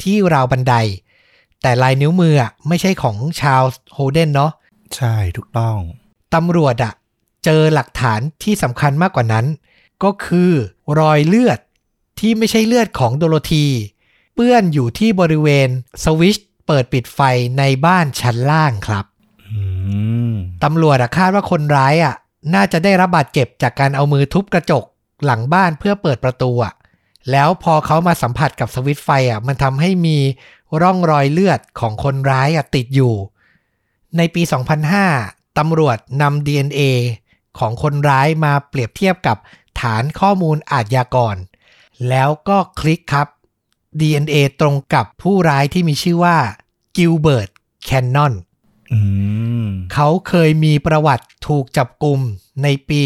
[0.03, 0.75] ที่ราวบันได
[1.63, 3.63] แต่ลายนิ้วมืออะไม่ใช่ของชาว
[3.95, 4.53] โฮเดนเนาะ
[4.97, 5.77] ใช่ถูกต้อง
[6.35, 6.93] ตำรวจอะ
[7.45, 9.47] เจอหลักฐานที่สำคัญมากกว่านั้น
[10.05, 10.51] ก็คือ
[11.01, 11.59] รอยเลือด
[12.19, 13.67] ที่ไม่ใช่เลือดของโดโรธี
[14.35, 15.69] เปื้อนอยู่ที่บริเวณ
[16.05, 17.21] สวิตช์เปิดปิดไฟ
[17.59, 19.05] ในบ้านชั้นล่างครับ
[19.49, 19.59] อื
[20.33, 22.15] มตำรวจอะคาดว่าคนร้ายอะ
[22.55, 24.85] น่าจะได้รับบาดเจ็บจากการเอามือทุบกระจก
[25.25, 26.75] หลังบ้านเพื่อเปิดประตูอะ
[27.31, 30.19] แล้วพอเขามาสัมผัสกับสวิตช์ไฟอะมันทำให้มี
[30.83, 33.15] ร่องรอยเลือดของคนร้ายอะติดอยู่
[34.17, 34.43] ในปี
[35.01, 36.83] 2005ตำรวจนำ DNA
[37.59, 39.37] ของคนร้ายมาเปรียบเทียบกับ
[39.81, 41.37] ฐานข้อมูลอาชญากร
[42.09, 43.29] แล้วก็คลิกครับ
[44.01, 46.37] DNA ตรงกับผู้ร้ายที่มีชื่อว่า
[46.97, 47.51] กิลเบิร์ต
[47.85, 48.35] แคนนอน
[48.93, 48.99] อื
[49.67, 52.21] มเขาเคยมีประวัติถูกจับกลุ่ม
[52.63, 53.01] ในปี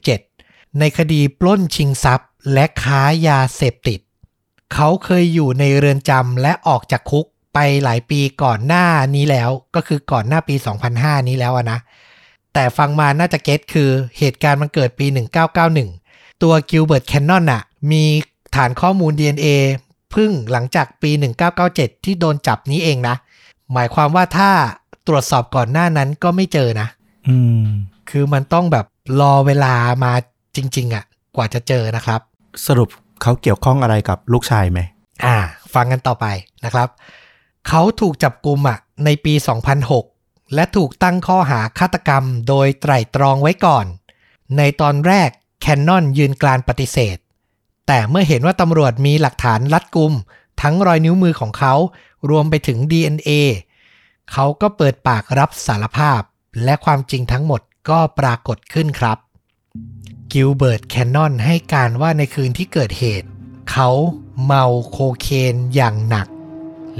[0.00, 4.00] 1997 ในคดีปล้นชิงทรัพย์ และค้ายาเสพติด
[4.74, 10.54] เขาเคยอยู่ในเรือนจำและออกจากคุกไปหลายปีก่อนหน้านี้แล้ว ก็คือก่อนหน้าปี
[10.92, 11.78] 2005 นี้แล้วอะนะ
[12.54, 15.06] แต่ฟังมาน่าจะ get คือเหตุการณ์มันเกิดปี
[15.74, 18.04] 1991 ตัวกิลเบิร์ตแคนนอนน่ะมี
[18.54, 19.46] ฐานข้อมูล DNA
[20.10, 21.10] เพึ่งหลังจากปี
[21.58, 23.16] 1997 ที่โดนจับนี้เองนะ
[23.72, 24.50] หมายความว่าถ้า
[25.06, 26.88] ตรวจสอบก่อนหน้านั้นก็ไม่เจอนะ
[27.28, 27.66] อืม
[28.10, 28.86] คือมันต้องแบบ
[29.20, 30.12] รอเวลามา
[30.56, 31.04] จริง ๆอะ่ะ
[31.36, 32.20] กว่าจะเจอนะครับ
[32.66, 32.88] สรุป
[33.22, 34.80] เขาเกี่ยวข้องอะไรกับลูกชายไหม
[35.24, 35.36] อ่า
[35.74, 36.26] ฟังกันต่อไป
[36.64, 36.88] นะครับ
[37.68, 39.34] เขาถูกจับกลุมอะ ในปี
[39.98, 43.86] 2006 และถูกตั้งข้อหาฆาตกรรม โดยไตร่ตรองไว้ก่อน
[44.56, 47.16] ในตอนแรกแคนนอนยืนกรานปฏิเสธ
[47.86, 50.12] แต่เมื่อเห็นว่าตำรวจมีหลักฐานรัดกุม
[50.62, 51.74] ทั้งรอยนิ้วมือของเขา
[52.30, 53.30] รวมไปถึง DNA
[54.32, 56.20] เขาก็เปิดปากรับสารภาพ
[56.64, 59.18] และความจริงทั้งหมดก็ปรากฏขึ้นครับ
[60.32, 63.28] กิลเบิร์ตแคนนอนให้การว่าในคืนที่เกิดเหตุ
[63.70, 63.88] เขา
[64.44, 66.26] เมาโคเคนอย่างหนัก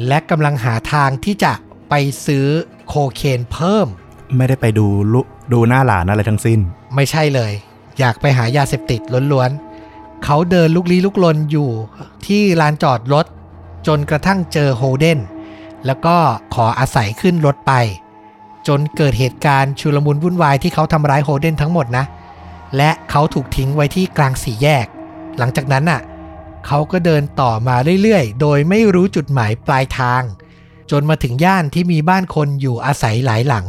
[0.07, 1.53] และกำลังหาทางที่จะ
[1.91, 1.95] ไป
[2.27, 2.47] ซื้อ
[2.89, 3.87] โคเคนเพิ่ม
[4.37, 5.21] ไม่ได้ไปดูลุ
[5.53, 6.61] ดูหน้าหลานอะไรทั้งสิ้น
[6.95, 7.53] ไม่ใช่เลย
[7.99, 9.01] อยากไปหายาเสพติด
[9.33, 9.72] ล้วนๆ
[10.25, 11.71] เขาเดินลุกลี้ลุกลนอยู่
[12.27, 13.27] ที่ลานจอดรถ
[13.87, 15.19] จนกระทั่งเจอโฮเดน
[15.87, 16.17] แล้วก็
[16.55, 17.73] ขออาศัยขึ้นรถไป
[18.69, 22.05] จนเกิดเหตุการณ์ชุลมุนวุ่นวายที่เขาทำร้ายโฮเดนทั้งหมดนะ
[22.77, 24.87] และเขาถูกทิ้งไว้ที่กลางสี่แยก
[25.39, 26.01] หลังจากนั้นน่ะ
[26.67, 30.23] เขาก็เดินต่อมาเรื่อยๆ โดยไม่รู้จุดหมายปลายทาง
[30.91, 33.67] จนมาถึงย่านที่มีบ้านคนอยู่อาศัยหลายหลัง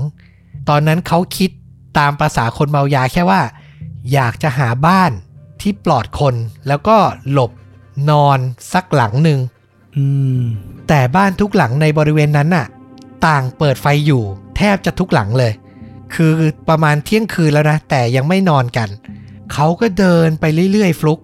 [0.70, 1.50] ตอนนั้นเขาคิด
[1.98, 3.42] ตามภาษาคนเมายาแค่ว่า
[4.14, 5.12] อยากจะหาบ้าน
[5.64, 6.36] ที่ปลอดคน
[6.68, 6.98] แล้วก็
[7.32, 7.52] หลบ
[8.10, 8.40] นอน
[8.74, 9.40] สักหลังหนึ่ง
[9.96, 10.06] อื
[10.40, 10.42] ม
[10.88, 12.68] แต่บ้านทุกหลังในบริเวณนั้นน่ะ
[13.28, 14.24] ต่างเปิดไฟอยู่
[14.58, 15.54] แทบจะทุกหลังเลย
[16.14, 16.32] คือ
[16.70, 18.90] ประมาณเที่ยงคืนแล้วนะ แต่ยังไม่นอนกัน
[19.54, 21.20] เขาก็เดินไปเรื่อยๆ ฟลุก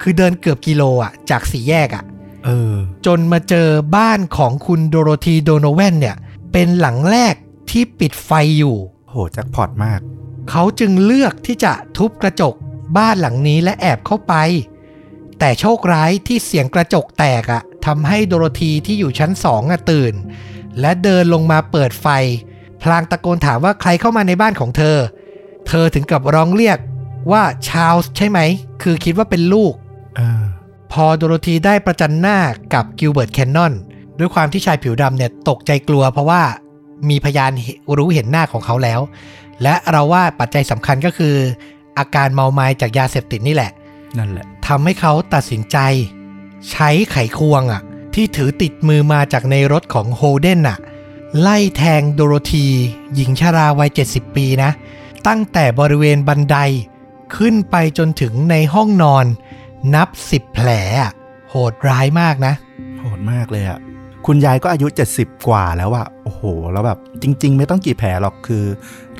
[0.00, 2.04] คือเดินเกือบกิโลอะ จากสี่แยกอะ
[2.44, 2.74] เออ
[3.06, 6.16] จนมาเจอบ้านของคุณโดโรธีโดโนแวนเนี่ย
[6.52, 7.34] เป็นหลังแรก
[7.70, 8.76] ที่ปิดไฟอยู่
[9.08, 10.00] โหแจ็คพอตมาก
[10.50, 12.54] เขาจึงเลือกที่จะทุบกระจก
[12.96, 14.34] บ้านหลังนี้และแอบเข้าไป
[15.38, 20.14] แต่โชคร้ายที่เสียงกระจกแตกอะทำให้โดโรธีที่อยู่ชั้นสองอะตื่น
[20.80, 22.06] และเดินลงมาเปิดไฟ
[22.82, 24.96] พลางตะโกนถามว่าใครเข้ามาในบ้านของเธอ
[25.68, 26.78] เธอถึงกับร้องเรียก
[27.32, 28.38] ว่าชาลส์ใช่ไหม
[28.82, 29.72] คือคิดว่าเป็นลูก
[30.16, 30.42] เออ
[30.92, 32.38] พอโดโรธีได้ประจันหน้า
[32.74, 33.72] กับกิลเบิร์ตแคนนอน
[34.18, 36.42] ด้วยความที่ชายผิวดำเนี่ยตกใจกลัว เพราะว่า
[37.10, 37.50] มีพยาน
[37.98, 39.00] รู้เห็นหน้าของเขาแล้ว
[39.62, 41.34] และเราว่าปัจจัยสำคัญก็คือ
[41.98, 43.72] อาการเมาไม้จากยาเสพติดนี่แหละ
[44.18, 45.78] นั่นแหละทำให้เขาตัดสินใจ
[46.70, 47.82] ใช้ไขควงอะ
[48.14, 50.78] ที่ถือติดมือมาจากในรถของโฮเดนอะ
[51.40, 52.66] ไล่แทงโดโรธี
[53.14, 54.70] หญิงชราวัย 70 ปีนะ
[55.28, 56.56] ตั้งแต่บริเวณบันได
[57.36, 59.26] ขึ้นไปจนถึงในห้องนอน
[59.94, 60.68] นับ10แผล
[61.00, 61.12] อะ
[61.50, 62.54] โหดร้ายมากนะ
[62.98, 63.78] โหดมากเลยอะ
[64.26, 68.64] คุณยายก็อายุ 70 กว่าแล้วอะโอ้โห แล้วแบบจริง ๆ ไม่ต้องกี่แผลหรอกคือ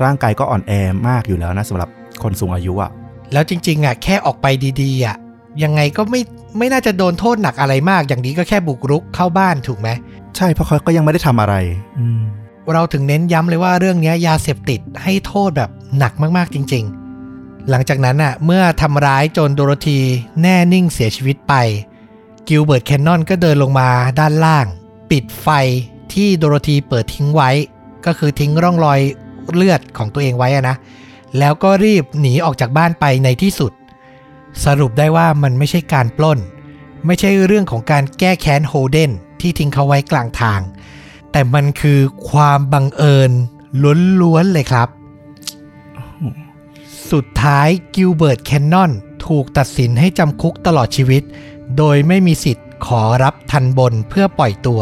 [0.03, 0.71] ร่างกายก็อ่อนแอ
[1.09, 1.89] มากอยู่แล้วนะสำหรับ
[2.23, 2.91] คนสูงอายุอะ
[3.33, 4.47] แล้วจริง ๆอะแค่ออกไป
[4.81, 5.15] ดีๆอะ
[5.63, 6.21] ยังไงก็ไม่
[6.57, 9.89] ไม่น่าจะโดนโทษหนักอะไรมาก อย่างนี้ก็แค่บุกรุกเข้าบ้านถูกไหม
[10.35, 11.55] ใช่เพราะเขาก็ยังไม่ได้ทำอะไร
[11.99, 12.21] อืม
[12.73, 16.83] เราถึงเน้นย้ำเลยว่าเรื่องเนี้ยยาเสพติดให้โทษแบบหนักมากๆจริง
[17.27, 19.99] ๆ หลังจากนั้นอะเมื่อทำร้ายจนโดโรธี
[20.41, 21.53] แน่นิ่งเสียชีวิตไป
[22.47, 24.65] กิลเบิร์ตแคนนอนก็เดินลงมาด้านล่าง
[25.11, 25.47] ปิดไฟ
[26.13, 27.49] ที่โดโรธีเปิดทิ้งไว้
[28.05, 28.99] ก็คือทิ้งร่องรอย
[29.55, 30.75] เลือดของตัวเองไว้อะนะ
[31.37, 33.71] แล้วก็รีบหนีออกจากบ้านไปในที่สุด
[34.65, 36.39] สรุปได้ว่ามันไม่ใช่การปล้น
[37.05, 39.11] ไม่ใช่เรื่องของการแก้แค้นโฮเดน
[39.41, 40.61] ที่ทิ้งเขาไว้กลางทาง
[41.31, 43.31] แต่มันคือความบังเอิญ
[44.21, 44.87] ล้วนๆเลยครับ
[47.11, 48.91] สุดท้ายกิลเบิร์ตแคนนอน
[49.27, 51.23] ถูกตัดสินให้จำคุกตลอดชีวิต
[51.77, 54.81] โดยไม่มีสิทธิ์ขอรับทันบนเพื่อปล่อยตัว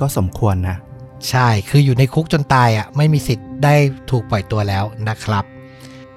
[0.00, 0.76] ก็สมควรนะ
[1.30, 3.74] ใช่ คืออยู่ในคุกจนตายอะไม่มีสิทธิ์ได้
[4.10, 5.44] ถูกปล่อยตัวแล้วนะครับ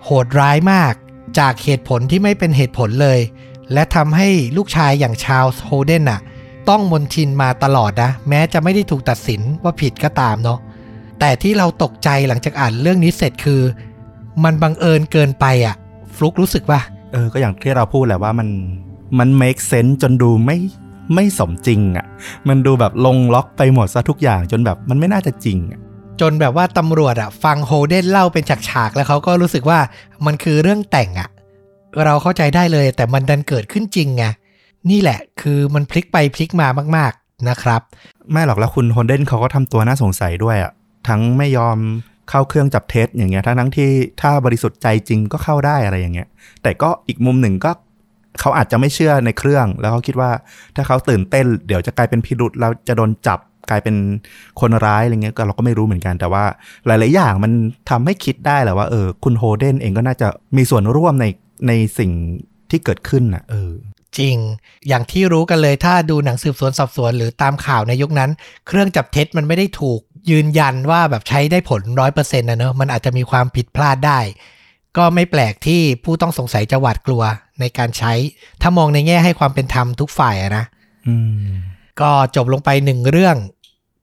[0.04, 0.94] โหดร้ายมาก
[1.40, 3.20] จากเหตุผลที่ไม่เป็นเหตุผลเลย
[3.74, 6.22] และทำให้ลูกชายอย่างชาลส์โฮเดนอะ
[6.70, 10.60] ต้องมนทินมาตลอดนะ แม้จะไม่ได้ถูกตัดสินว่าผิดก็ตามเนาะ
[11.20, 13.62] แต่ที่เราตกใจหลังจากอ่านเรื่องนี้เสร็จคือ
[14.44, 15.76] มันบังเอิญเกินไปอะ
[16.16, 16.80] ฟลุกรู้สึกว่า
[17.12, 18.50] เออ ก็อย่างที่เราพูดแหละว่ามัน
[19.20, 20.58] มัน make sense จนดูไม่
[21.14, 22.06] ไม่สมจริงอะ่ะ
[22.48, 25.80] มันดูแบบลงล็อกไปหมดซะทุกอย่างจนแบบมันไม่น่าจะจริงอะ
[26.22, 29.80] จนแบบว่าตำรวจอะฟังโฮเดนเล่าเป็นฉากๆแล้วเขาก็รู้สึกว่า
[30.26, 31.30] มันคือเรื่องแต่งอะ
[32.06, 34.26] เราเข้าใจได้เลยแต่มันดันเกิดขึ้นจริงไง
[34.90, 37.82] นี่แหละคือมันพลิกไปพลิกมามาก ๆนะครับ
[38.32, 40.72] ไม่หรอกแล้วคุณฮอนเดนเขาก็ทำตัวน่าสงสัยด้วยอะ่ะ
[41.08, 41.78] ทั้งไม่ยอม
[42.30, 43.90] เข้าเครื่องจับเท็จอย่างเงี้ยทั้งทั้งที่
[44.22, 46.28] ถ้าบริสุทธิ์ใจจริงก็เข้าได้อะไรอย่างเงี้ย
[46.64, 47.72] แต่ก็อีกมุมหนึ่งก็
[48.40, 50.32] เขาอาจจะไม่เชื่อในเครื่อง แล้วเขาคิดว่า
[50.76, 53.96] ถ้าเขาตื่นเต้น เดี๋ยวจะกลายเป็นพิรุษแล้วจะโดนจับกลายเป็น
[54.60, 56.44] คนร้ายอะไรเงี้ยก็เราก็ไม่รู้เหมือนกันแต่ว่า
[56.86, 57.52] หลาย ๆ อย่างมัน
[57.90, 61.26] ทำให้คิดได้แหละว่าเออคุณโฮเดนเองก็น่าจะมีส่วนร่วมใน
[61.68, 62.12] ในสิ่ง
[62.70, 63.72] ที่เกิดขึ้นนะเออ
[64.18, 64.36] จริง
[64.88, 68.32] อย่างที่รู้กันเลยถ้าดูหนังสืบสวนสอบสวนหรือตามข่าวในยุคนั้น
[68.68, 70.00] เครื่องจับเท็จมันไม่ได้ถูก
[70.32, 74.20] ยืนยันว่าแบบใช้ได้ผลร้อยเปอร์เซ็นต์นะเนอะมันอาจจะมีความผิดพลาดได้
[74.98, 77.24] ก็ไม่แปลกที่ผู้ต้องสงสัยจะหวาดกลัว
[77.60, 78.14] ในการใช้
[78.62, 80.66] ถ้ามองในแง่ให้ความเป็นธรรมทุกฝ่ายอะนะ
[81.08, 81.54] อืม
[82.02, 83.36] ก็จบลงไปหนึ่งเรื่อง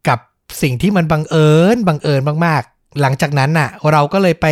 [0.09, 0.19] กับ
[0.63, 4.47] สิ่งที่มันบังเอิญบังเอิญมากๆ หลังจากนั้นน่ะ เราก็เลยไป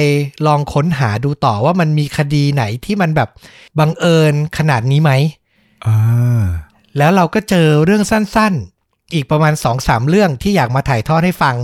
[0.47, 3.29] ลองค้นหาดูต่อว่ามันมีคดีไหนที่มันแบบ
[3.79, 5.13] บังเอิญขนาดนี้ไหม
[5.87, 6.45] อ่า
[6.99, 11.55] แล้วเราก็เจอเรื่องสั้นๆ อีกประมาณ2อสามเรื่องที่อยากมาถ่ายทอดให้ฟัง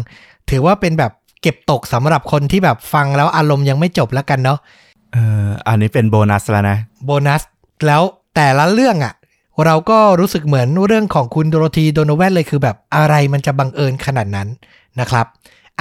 [0.51, 4.59] ถือว่าเป็นแบบเก็บตกสำหรับคนที่แบบฟังแล้วอารมณ์ยังไม่จบแล้วกันเนาะ
[5.16, 7.42] เอออันนี้เป็นโบนัสแล้วนะโบนัส
[7.87, 8.02] แล้ว
[8.35, 9.14] แต่ละเรื่องอะ่ะ
[9.64, 14.48] เราก็รู้สึกเหมือนเรื่องของคุณโดโรธีโดโนแวนเลยคือแบบอะไรมันจะบังเอิญขนาดนั้น
[15.00, 15.26] นะครับ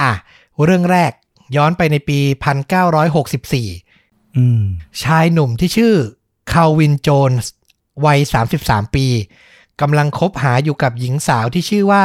[0.00, 0.12] อะ
[0.64, 1.12] เรื่องแรก
[1.56, 2.18] ย้อนไปในปี
[3.08, 4.62] 1964อืม
[5.02, 5.94] ชายหนุ่มที่ชื่อ
[6.52, 7.52] คาวินโจนส์
[8.04, 8.18] วัย
[8.58, 9.06] 33 ปี
[9.80, 12.04] กำลังคบหาอยู่กับหญิงสาวที่ชื่อว่า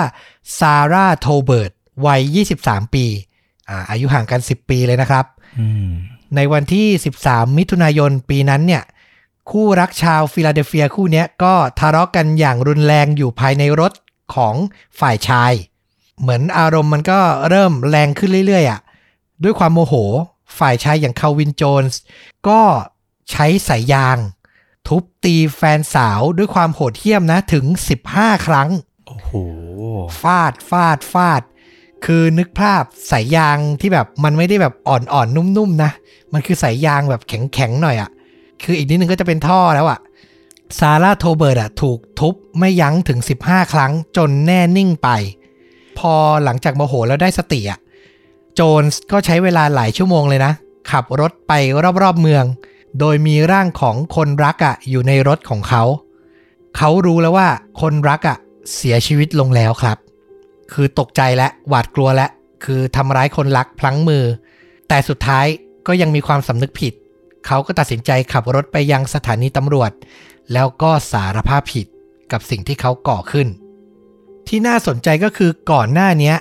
[0.59, 1.71] ซาร่าโทเบิร์ต
[2.05, 3.05] วัย 23 ปี
[3.69, 5.25] อ่าอายุห่างกัน 10 ปีเลยนะครับ
[5.59, 5.91] อืม
[6.35, 6.87] ในวันที่
[7.23, 8.83] 13 มิถุนายนปีนั้นเนี่ย
[9.51, 13.93] คู่รักชาวฟิลาเดลเฟียคู่เนี้ยก็ทะเลาะกันอย่างรุนแรงอยู่ภายในรถ
[14.35, 14.55] ของ
[14.99, 15.51] ฝ่ายชาย
[16.21, 18.79] เหมือนอารมณ์มันก็เริ่มแรงขึ้นเรื่อยๆอะ
[19.43, 19.93] ด้วยความโมโห
[20.59, 21.99] ฝ่ายชายอย่างคาวินโจนส์
[22.47, 22.61] ก็
[23.31, 24.17] ใช้สายยาง
[24.87, 27.65] ทุบตีแฟนสาวด้วยความโหดเหี้ยมนะถึง
[28.05, 28.69] 15 ครั้ง
[29.07, 29.31] โอ้โห
[30.21, 31.41] ฟาดฟาดฟาด
[32.05, 35.91] คือนึกภาพสายยางที่แบบมันไม่ได้แบบอ่อนๆนุ่มๆนะ
[36.33, 38.09] มันคือสายยางแบบแข็งๆหน่อยอะ่ะ
[38.63, 39.99] คืออีกนิดนึงก็จะเป็นท่อแล้วอะ่ะ
[40.79, 45.09] ซาร่าโทเบิร์ตอะถูกทุบไม่ยั้งถึง 15 ครั้งจนแน่นิ่งไป
[45.97, 47.79] พอหลังจากโมโหแล้วได้สติอะ
[48.55, 50.53] โจนส์ก็ใช้เวลาหลายชั่วโมงเลยนะ
[50.91, 51.53] ขับรถไป
[52.03, 52.45] รอบๆเมือง
[52.99, 55.83] โดยมีร่างของคนรักอะอยู่ในรถของเขา
[56.77, 57.47] เขารู้แล้วว่า
[57.81, 58.37] คนรักอะ
[58.75, 59.97] เสียชีวิตลงแล้วครับ
[60.73, 62.27] คือตกใจและหวาดกลัวและ
[62.65, 64.25] คือทำร้ายคนรักพลั้งมือ
[64.89, 65.45] แต่สุดท้าย
[65.87, 66.93] ก็ยังมีความสำนึกผิด
[67.45, 69.91] เขาก็ตัดสินใจขับรถไปยังสถานีตำรวจ
[70.53, 71.87] แล้วก็สารภาพผิด
[72.31, 73.47] กับสิ่งที่เขาก่อขึ้น
[74.47, 76.33] ที่น่าสนใจก็คือก่อนหน้านี้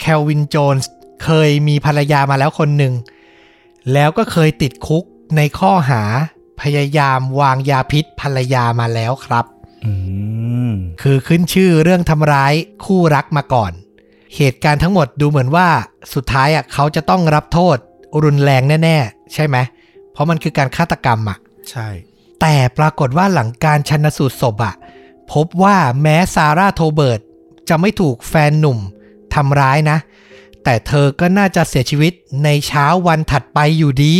[0.00, 0.90] แคลวินโจนส์
[1.24, 2.94] เคยมีภรรยามาแล้วคนหนึ่ง
[3.92, 5.04] แล้วก็เคยติดคุก
[5.36, 6.02] ในข้อหา
[6.60, 9.44] พยายามวางยาพิษภรรยามาแล้วครับ
[11.02, 13.72] คือขึ้นชื่อเรื่องทำร้ายคู่รักมาก่อน
[14.36, 15.68] เหตุการณ์ทั้งหมดดูเหมือนว่า
[16.14, 17.76] สุดท้ายอะเขาจะต้องรับโทษ
[18.24, 19.56] รุนแรงแน่ ๆ ใช่ไหม
[20.12, 21.38] เพราะมันคือการฆาตกรรมอะ
[21.70, 21.88] ใช่
[22.40, 24.74] แต่ปรากฏว่าหลังการชันสูตรศพอะ
[25.32, 27.20] พบว่าแม้ซาร่าโทเบิร์ต
[27.68, 28.78] จะไม่ถูกแฟนหนุ่ม
[29.34, 29.98] ทำร้ายนะ
[30.64, 32.12] แต่เธอก็น่าจะเสียชีวิต
[32.44, 34.14] ในเช้าวันถัดไปอยู่ดี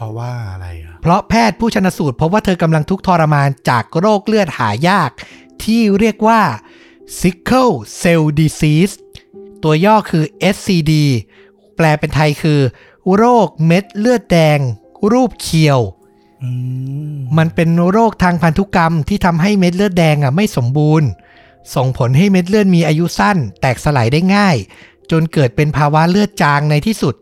[0.00, 5.10] เพราะว่าอะไรอะเพราะแพทย์ผู้ชนสูตรพบว่าเธอกำลังทุกข์ทรมานจากโรคเลือดหายาก
[5.64, 6.40] ที่เรียกว่า
[7.20, 8.94] sickle cell disease
[9.62, 10.92] ตัวย่อคือ SCD
[11.76, 12.60] แปลเป็นไทยคือ
[13.16, 14.58] โรคเม็ดเลือดแดง
[15.12, 15.80] รูปเขียว
[16.42, 16.50] อื
[17.12, 21.08] มมันเป็นโรคทางพันธุกรรมที่ทำให้เม็ดเลือดแดงอะไม่สมบูรณ์
[21.74, 24.56] ส่งผลให้เม็ดเลือดมีอายุสั้น แตกสลายได้ง่าย
[25.10, 27.16] จนเกิดเป็นภาวะเลือดจางในที่สุด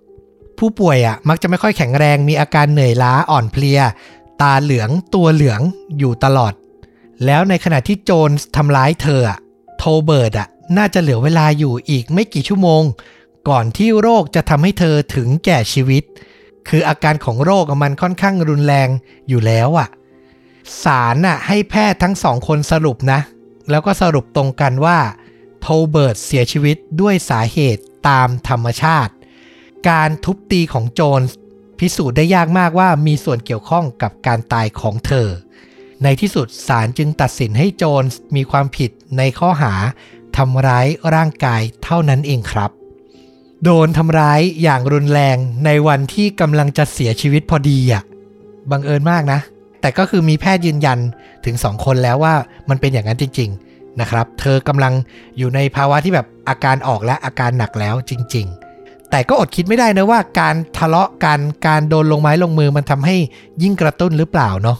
[0.58, 3.80] ผู้ป่วยอะมักจะไม่ค่อยแข็งแรงมีอาการเหนื่อยล้าอ่อนเพลีย
[4.42, 5.60] ตาเหลืองตัวเหลือง
[5.98, 6.52] อยู่ตลอด
[7.24, 9.38] แล้วในขณะที่โจนส์ทำร้ายเธออะ
[9.78, 12.82] โทเบิร์ดอะน่าจะเหลือเวลาอยู่อีกไม่กี่ชั่วโมง
[13.48, 16.02] ก่อนที่โรคจะทำให้เธอถึงแก่ชีวิต
[16.68, 18.88] คืออาการของโรคมันค่อนข้างรุนแรง
[19.28, 19.88] อยู่แล้วอะ
[20.84, 23.20] ศาลน่ะให้แพทย์ทั้งสองคนสรุปนะ
[23.70, 24.98] แล้วก็สรุปตรงกันว่า
[25.60, 29.12] โทเบิร์ตเสียชีวิตด้วยสาเหตุตามธรรมชาติ
[29.88, 31.36] การทุบตีของโจนส์
[31.78, 35.28] พิสูจน์ได้ยากมากว่ามีส่วนเกี่ยวข้องกับการตายของเธอ
[36.02, 39.74] ในที่สุดศาลจึงตัดสินให้โจนส์มีความผิดในข้อหา
[40.36, 42.70] ทำร้ายร่างกายเท่านั้นเองครับ
[43.64, 48.02] โดนทำร้ายอย่างรุนแรงในวันที่กำลังจะเสียชีวิตพอดีอะ
[48.70, 49.40] บังเอิญมากนะ
[49.80, 50.98] แต่ก็คือมีแพทย์ยืนยัน
[51.44, 52.34] ถึง2คนแล้วว่า
[52.68, 54.92] มันเป็นอย่างนั้นจริง ๆนะครับ เธอกำลัง
[55.38, 58.57] อยู่ในภาวะที่แบบอาการออกและอาการหนักแล้วจริงๆ
[59.10, 63.16] แต่ก็อดคิดไม่ได้นะว่าการทะเลาะกันการโดนลงไม้ลงมือมันทำให้
[63.62, 64.78] ยิ่งกระตุ้นหรือเปล่าเนาะ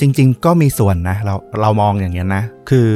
[0.00, 2.88] จริง ๆ ก็มีส่วนนะเราเรามองอย่างเงี้ยนะ คือ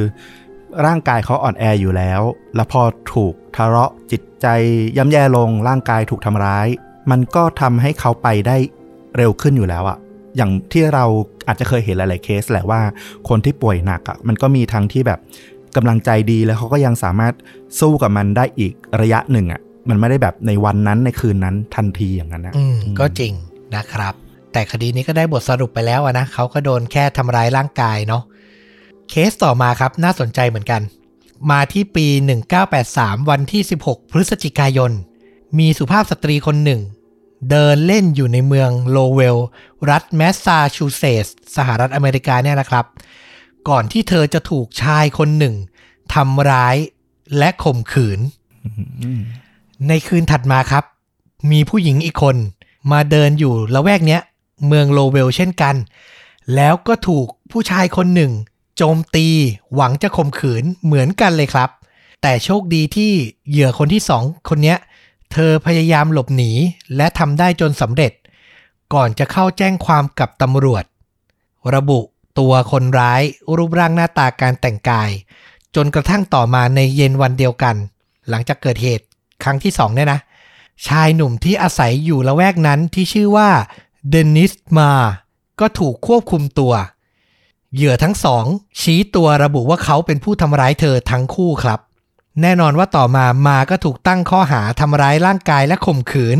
[0.85, 2.21] ร่างกายเขาอ่อนแออยู่แล้ว
[2.55, 2.81] แล้วพอ
[3.13, 4.47] ถูกทะเลาะจิตใจ
[4.97, 6.67] ย่ำแย่ลงร่างกายถูกทำร้าย
[7.11, 8.57] มันก็ทำให้เขาไปได้
[9.17, 9.97] เร็วขึ้นอยู่แล้วอะ
[10.37, 11.05] อย่างที่เรา
[11.47, 12.81] อาจจะเคยเห็นหลาย ๆ เคสแหละว่า
[13.29, 15.19] คนที่ป่วยหนักอะมันก็มีทั้งที่แบบ
[15.75, 17.33] กำลังใจดีแล้วเขาก็ยังสามารถ
[17.79, 23.33] สู้กับมันได้อีกระยะหนึ่งอะ มันไม่ได้แบบในวันนั้นในคืนนั้นทันทีอย่างนั้นนะอืมก็จริง
[23.75, 24.13] นะครับ
[24.53, 28.23] แต่คดีนี้ก็ได้บทสรุปไปแล้วอะนะเขาก็โดนแค่ทำร้ายร่างกายเนาะ
[29.09, 30.81] เคสต่อมาครับน่าสนใจเหมือนกัน
[31.51, 32.07] มาที่ปี
[32.69, 34.91] 1983 วันที่ 16 พฤศจิกายน
[35.59, 36.81] มีสุภาพสตรีคนหนึ่ง
[37.49, 39.37] เดินเล่นอยู่ในเมืองโลเวล
[39.89, 42.85] รัฐแมสซาชูเซตส์สหรัฐอเมริกาเนี่ยนะครับ
[43.69, 45.55] ก่อนที่เธอจะถูกชายคนหนึ่ง
[46.13, 46.75] ทำร้าย
[47.37, 48.19] และข่มขืน
[49.03, 49.21] อืม
[49.87, 50.83] ในคืนถัดมาครับ
[51.51, 52.35] มีผู้หญิงอีกคน
[52.91, 54.21] มาเดินอยู่ละแวกเนี้ย
[54.67, 55.75] เมืองโลเวลเช่นกัน
[56.55, 58.31] แล้วก็ถูกผู้ชายคนหนึ่ง
[58.77, 59.27] โจมตี
[59.75, 61.69] หวังจะข่มขืนเหมือนกันเลยครับ
[62.21, 63.11] แต่โชคดีที่
[63.49, 64.77] เหยื่อคนที่สองคนเนี้ย
[65.31, 66.51] เธอพยายามหลบหนี
[66.95, 68.11] และทำได้จนสำเร็จ
[68.93, 70.83] ก่อนจะเข้าแจ้งความกับตำรวจ
[71.73, 71.99] ระบุ
[72.39, 73.21] ตัวคนร้าย
[73.55, 75.11] รูปร่างหน้าตาการแต่งกาย
[75.75, 77.75] จนกระทั่งต่อมาในเย็นวันเดียวกัน
[78.29, 79.05] หลังจากเกิดเหตุ
[79.43, 80.19] ครั้งที่สองเนี่ยนะ
[80.87, 83.49] ชายหนุ่มที่อาศัยอยู่ละแวกนั้นที่ชื่อว่า
[84.09, 84.91] เดนิสมา
[85.59, 86.73] ก็ถูกควบคุมตัว
[87.75, 88.45] เหยื่อทั้งสอง
[88.81, 91.79] ชี้ตัวระบุว่าเขาเป็นผู้ทำร้ายเธอทั้งคู่ครับ
[92.41, 96.37] แน่นอนว่าต่อมามาก็ถูกตั้งข้อหาทำร้ายร่างกายและข่มขืน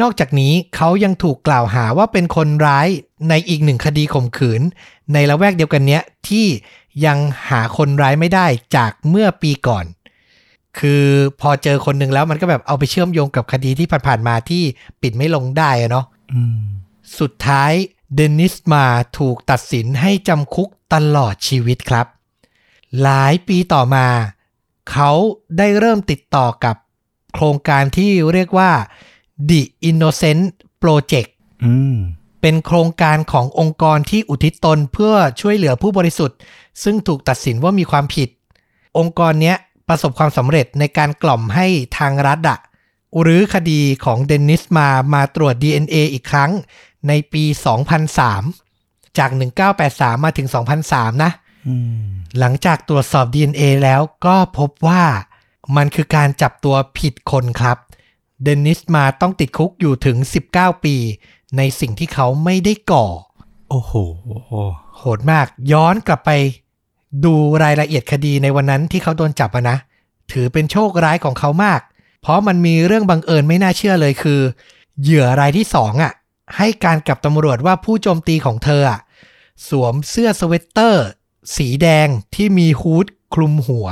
[0.00, 2.88] นอกจากนี้เขายังถูกกล่าวหาว่าเป็นคนร้าย
[3.28, 4.60] ในอีกหนึ่งคดีข่มขืน
[5.12, 6.46] ในละแวกเดียวกันเนี้ยที่
[7.06, 8.46] ยังหาคนร้ายไม่ได้
[8.76, 9.84] จากเมื่อปีก่อน
[10.78, 11.04] คือ
[11.40, 14.62] พอเจอคนหนึ่งแล้วมันก็แบบเอาไปเชื่อมโยงกับคดีที่ผ่านๆมาที่
[15.02, 16.60] ปิดไม่ลงได้อะเนาะอืม
[17.18, 17.72] สุดท้าย
[18.14, 18.84] เดนิสมา
[19.18, 22.06] ถูกตัดสินให้จำคุกตลอดชีวิตครับ
[23.02, 24.06] หลายปีต่อมา
[24.90, 25.10] เขา
[25.58, 26.76] ได้เริ่มติดต่อกับ
[27.34, 28.70] โครงการที่เรียกว่า
[29.50, 30.42] The Innocent
[30.82, 31.30] Project
[31.64, 31.96] อืม
[32.40, 36.38] เป็นโครงการขององค์กรที่อุทิศตนเพื่อช่วยเหลือผู้บริสุทธิ์
[36.82, 38.28] ซึ่งถูกตัดสินว่ามีความผิด
[38.98, 39.56] องค์กรเนี้ย
[39.88, 41.66] ประสบความสำเร็จในการกล่อมให้
[41.98, 42.58] ทางรัฐอะ
[43.20, 46.50] หรือคดีของเดนนิสมามาตรวจ DNA อีกครั้ง
[47.08, 47.44] ในปี
[48.30, 49.30] 2003 จาก
[49.76, 50.48] 1983 มาถึง
[50.86, 51.32] 2003 นะ
[51.68, 52.04] อืม
[52.38, 55.04] หลังจากตรวจสอบ DNA แล้วก็พบว่า
[55.76, 57.78] มันคือการจับตัวผิดคนครับ
[58.42, 60.16] เดนนิสมาต้องติดคุกอยู่ถึง
[60.50, 60.96] 19 ปี
[61.56, 63.06] ในสิ่งที่เขาไม่ได้ก่อ
[63.68, 63.92] โอ้โห
[64.98, 66.30] โหดมาก ย้อนกลับไป
[67.24, 69.76] ดูรายละเอียดคดีในวันนั้นที่เขาโดนจับอะนะ
[70.32, 71.80] ถือเป็นโชคร้ายของเขามาก
[72.22, 74.40] เพราะมันมีเรื่องบังเอิญไม่น่าเชื่อเลยคือ
[75.02, 76.12] เหยื่อรายที่สองอะ
[76.56, 79.00] ให้การกับตำรวจว่าผู้โจมตีของเธออะ
[79.68, 81.06] สวมเสื้อสเวตเตอร์
[81.56, 83.88] สีแดงที่มีฮูดคลุมหัว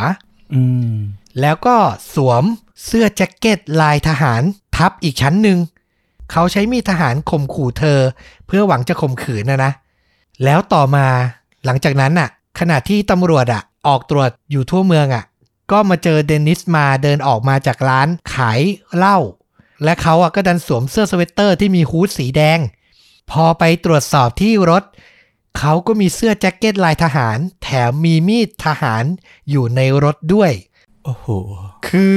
[0.54, 0.96] อืม
[1.40, 1.76] แล้วก็
[2.14, 2.44] สวม
[2.85, 4.42] เสื้อแจ็คเก็ตลายทหาร
[4.76, 5.58] ทับอีกชั้นหนึ่ง
[6.32, 7.98] เขาใช้มีดทหารข่มขู่เธอ
[8.46, 9.72] เพื่อหวังจะข่มขืนนะนะ
[10.44, 11.06] แล้วต่อมา
[11.64, 12.28] หลังจากนั้นน่ะ
[12.59, 15.25] ขณะที่ตำรวจอะออกตรวจอยู่ทั่วเมืองอะ
[15.73, 18.61] ก็มาเจอเดนิสมาเดินออกมาจากร้านขาย
[18.97, 19.19] เหล้า
[19.85, 22.59] และเขาอะก็ดันสวมเสื้อสเวตเตอร์ที่มีฮูดสีแดง
[23.31, 24.83] พอไปตรวจสอบที่รถ
[25.59, 29.05] เขาก็มีเสื้อแจ็คเก็ตลายทหาร แถมมีมีดทหาร
[29.51, 30.53] อยู่ในรถด้วย
[31.05, 31.27] โอ้โห
[31.88, 32.17] คือ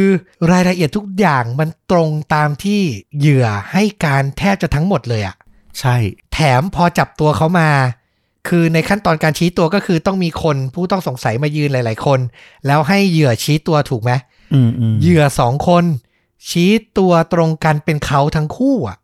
[0.51, 2.81] รายละเอียดทุกอย่างมันตรงตามที่
[3.17, 5.35] เหยื่อให้การแทบจะทั้งหมดเลยอะ
[5.79, 5.95] ใช่
[6.33, 7.69] แถมพอจับตัวเขามา
[8.47, 12.19] คือในขั้นตอนการชี้ตัวก็คือต้องมีคนผู้ต้องสงสัยมายืนหลาย ๆ คน
[12.67, 14.11] แล้วให้เหยื่อชี้ตัวถูกไหม
[14.53, 15.83] อืมอืมเหยื่อสองคน
[16.49, 18.97] ชี้ตัวตรงกันเป็นเขาทั้งคู่อะ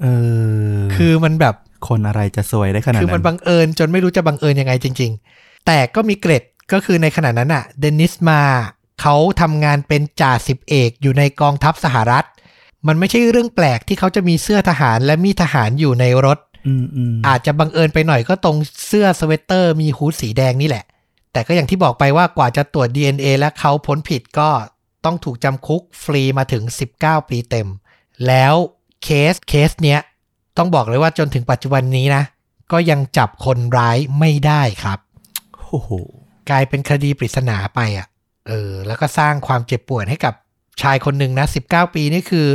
[0.00, 0.06] เอ
[0.78, 1.54] อคือมันแบบ
[1.88, 8.40] คนอะไรจะสวยได้ขนาดคือมันั้นนบังเอิญจนไม่รู้จะบังเอิญยังไงจริง ๆ แต่ก็มีเกร็ดก็คือในขณะนั้นอะเดนิสมา
[9.00, 12.26] เขาทำงานเป็นจ่าสิบเอกอยู่ในกองทัพสหรัฐ
[12.86, 20.84] มันไม่ใช่เรื่องแปลกที่เขาจะมีเสื้อทหารและมีทหารอยู่ในรถ อืมอืมอาจจะบังเอิญไปหน่อยก็ตรงเสื้อสเวตเตอร์มีฮูดสีแดงนี่แหละ
[21.32, 24.50] แต่ก็อย่างที่บอกไปว่ากว่าจะตรวจ DNA และเขาพ้นผิดก็
[25.04, 26.62] ต้องถูกจำคุกฟรีมาถึง
[26.96, 27.68] 19 ปีเต็ม
[28.26, 28.54] แล้ว
[29.02, 30.00] เคสเคสเนี้ย
[30.56, 32.24] ต้องบอกเลยว่าจนถึงปัจจุบันนี้นะ
[32.72, 34.98] ก็ยังจับคนร้ายไม่ได้ครับ
[35.66, 35.90] โอ้โห
[36.50, 38.06] กลายเป็นคดีปริศนาไปอะ
[38.48, 40.34] เออ แล้วก็สร้างความเจ็บปวดให้กับ
[40.82, 42.46] ชายคนหนึ่งนะ 19 ปีนี่คือ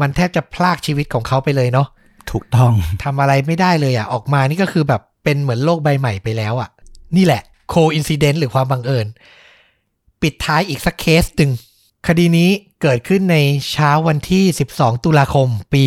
[0.00, 1.88] มันแทบจะพรากชีวิตของเขาไปเลยเนาะ
[2.30, 2.72] ถูกต้อง
[3.04, 6.70] ทำอะไรไม่ได้เลยอะ ออกมานี่ก็คือแบบเป็นเหมือนโลกใบใหม่ไปแล้วอะ
[7.16, 9.06] นี่แหละ coincidence หรือความบังเอิญ
[10.22, 11.50] ปิดท้ายอีกสักเคสหนึ่ง
[12.06, 12.50] คดีนี้
[12.82, 13.36] เกิดขึ้นใน
[13.70, 14.44] เช้าวันที่
[14.76, 15.84] 12 ตุลาคมปี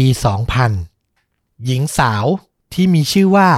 [0.82, 2.26] 2000 หญิงสาว
[2.74, 3.50] ที่มีชื่อว่า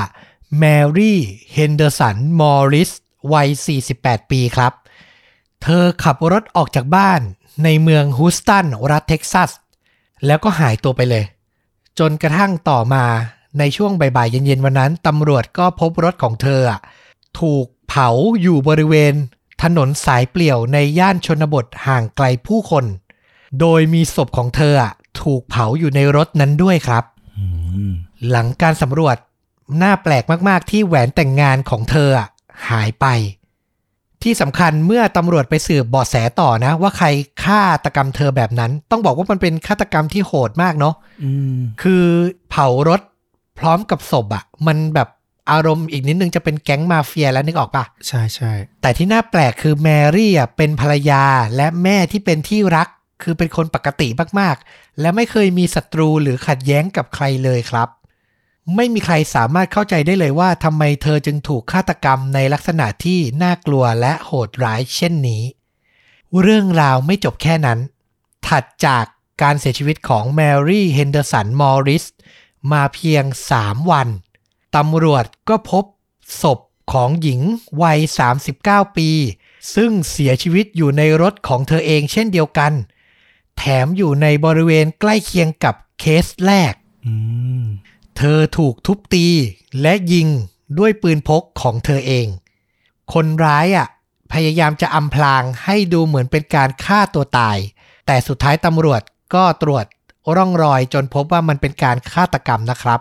[0.58, 0.63] แม
[0.98, 1.20] รี่
[1.54, 2.91] เฮนเดอร์สันมอริส
[3.34, 3.48] วัย
[3.89, 4.74] 48 ปีครับ
[5.63, 7.22] เธอขับรถออกจากบ้าน
[7.63, 9.52] ในเมืองฮูสตัน รัฐเท็กซัส
[10.26, 11.24] แล้วก็หายตัวไปเลย
[11.99, 13.06] จนกระทั่งต่อมา
[13.60, 16.62] ในช่วงบ่ายๆเย็นๆวันนั้นตำรวจก็พบรถของเธอ
[17.39, 18.10] ถูกเผา
[18.41, 19.13] อยู่บริเวณ
[19.63, 22.86] ถนนสายเปลี่ยวในย่านชนบทห่างไกลผู้คน
[23.60, 24.75] โดยมีศพของเธอ
[25.21, 27.04] ถูกเผาอยู่ในรถนั้นด้วยครับ
[28.30, 29.17] หลังการสำรวจ
[29.82, 32.10] น่าแปลกมากๆที่แหวนแต่งงานของเธอ
[32.69, 33.06] หายไป
[34.24, 37.08] ที่สำคัญเมื่อตำรวจไปสืบเบาะแสต่อนะ ว่าใคร
[37.44, 42.06] ฆ่าตกรรมเธอแบบนั้น ต้องบอกว่ามันเป็นฆาตกรรมที่โหดมากเนาะอืมคือ
[42.50, 43.02] เผารถ
[43.60, 45.10] พร้อมกับศพอะมันแบบ
[45.52, 48.52] อารมณ์อีกนิดนึงจะเป็นแก๊งมาเฟียแล้วนึกออกปะใช่ใช่
[48.82, 51.24] แต่ที่น่าแปลกคือแมรี่อะเป็นภรรยา
[51.56, 52.88] และแม่ที่เป็นที่รัก
[53.24, 54.08] คือเป็นคนปกติ
[54.40, 57.88] มากๆ และไม่เคยมีศัตรูหรือขัดแย้งกับใครเลยครับ
[58.76, 65.44] ไม่มีใครสามารถเข้าใจได้เลยว่าทำไมเธอจึงถูกฆาตกรรมในลักษณะที่น่ากลัวและโหดร้ายเช่นนี้
[66.42, 67.80] เรื่องราวไม่จบแค่นั้น
[68.48, 69.06] ถัดจาก
[69.42, 72.06] การเสียชีวิตของแมรี่เฮนเดอร์สันมอริส
[72.72, 73.24] มาเพียง
[73.58, 74.08] 3 วัน
[74.76, 75.86] ตำรวจก็พบ
[76.42, 76.60] ศพ
[76.94, 77.42] ของหญิง
[77.82, 78.00] วัย
[78.48, 79.10] 39 ปี
[79.76, 82.74] ซึ่งเสียชีวิตอยู่ในรถของเธอเองเช่นเดียวกัน
[83.58, 86.74] แถมอยู่ในบริเวณใกล้เคียงกับเคสแรก
[88.24, 89.28] เธอถูกทุบตี
[89.82, 90.28] และยิง
[90.80, 92.28] ด้วยปืนพกของเธอเอง
[93.13, 93.88] คนร้ายอะ
[94.34, 97.58] พยายามจะอำพรางให้ดูเหมือนเป็นการฆ่าตัวตาย
[98.06, 99.02] แต่สุดท้ายตำรวจ
[99.36, 99.86] ก็ตรวจ
[100.36, 103.00] ร่องรอยจนพบว่ามันเป็นการฆาตกรรมนะครับ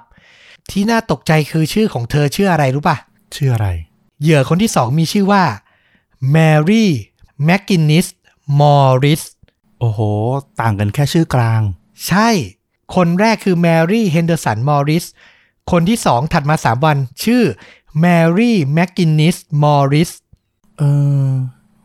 [0.71, 2.97] ที่น่าตกใจคือชื่อของเธอชื่ออะไรรู้ปะ
[3.37, 3.69] ชื่ออะไร
[4.21, 5.45] เหยื่อคนที่สองมีชื่อว่า
[6.31, 6.37] แม
[6.69, 6.91] รี่
[7.45, 8.07] แมกกินนิส
[8.61, 9.23] มอริส
[9.81, 10.01] โอ้โห
[10.61, 11.61] ต่างกันแค่ชื่อกลาง
[12.09, 12.29] ใช่
[12.97, 15.05] คนแรกคือแมรี่เฮนเดอร์สันมอริส
[15.71, 17.43] คนที่สองถัดมา3วัน ชื่อ
[18.01, 18.07] แม
[18.39, 20.11] รี่แมกกินนิสมอริส
[20.79, 20.83] เอ
[21.29, 21.31] อ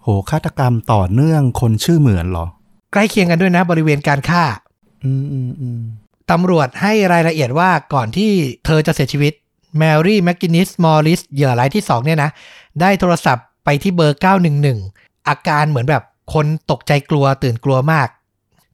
[0.02, 2.46] โหฆาตกรรมต่อเนื่องคนชื่อเหมือนเหรอ
[2.92, 4.44] ใกล้เคียงกันด้วยนะบริเวณการฆ่า
[5.04, 5.82] อืมอืมอืม
[6.32, 8.32] ตำรวจให้รายละเอียดว่าก่อนที่
[8.66, 9.34] เธอจะเสียชีวิต
[9.78, 12.30] แมรี่แมกกินนิสมอริสเหยื่อรายที่2เนี่ยนะ
[12.82, 14.20] ได้โทรศัพท์ไปที่เบอร์
[14.74, 16.04] 911 อาการเหมือนแบบ
[16.34, 18.08] คนตกใจกลัวตื่นกลัวมาก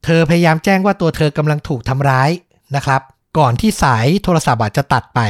[0.04, 2.30] เธอพยายามแจ้งว่าตัวเธอกำลังถูกทำร้าย
[2.76, 3.02] นะครับ
[3.38, 5.20] ก่อนที่สายโทรศัพท์อาจจะตัดไป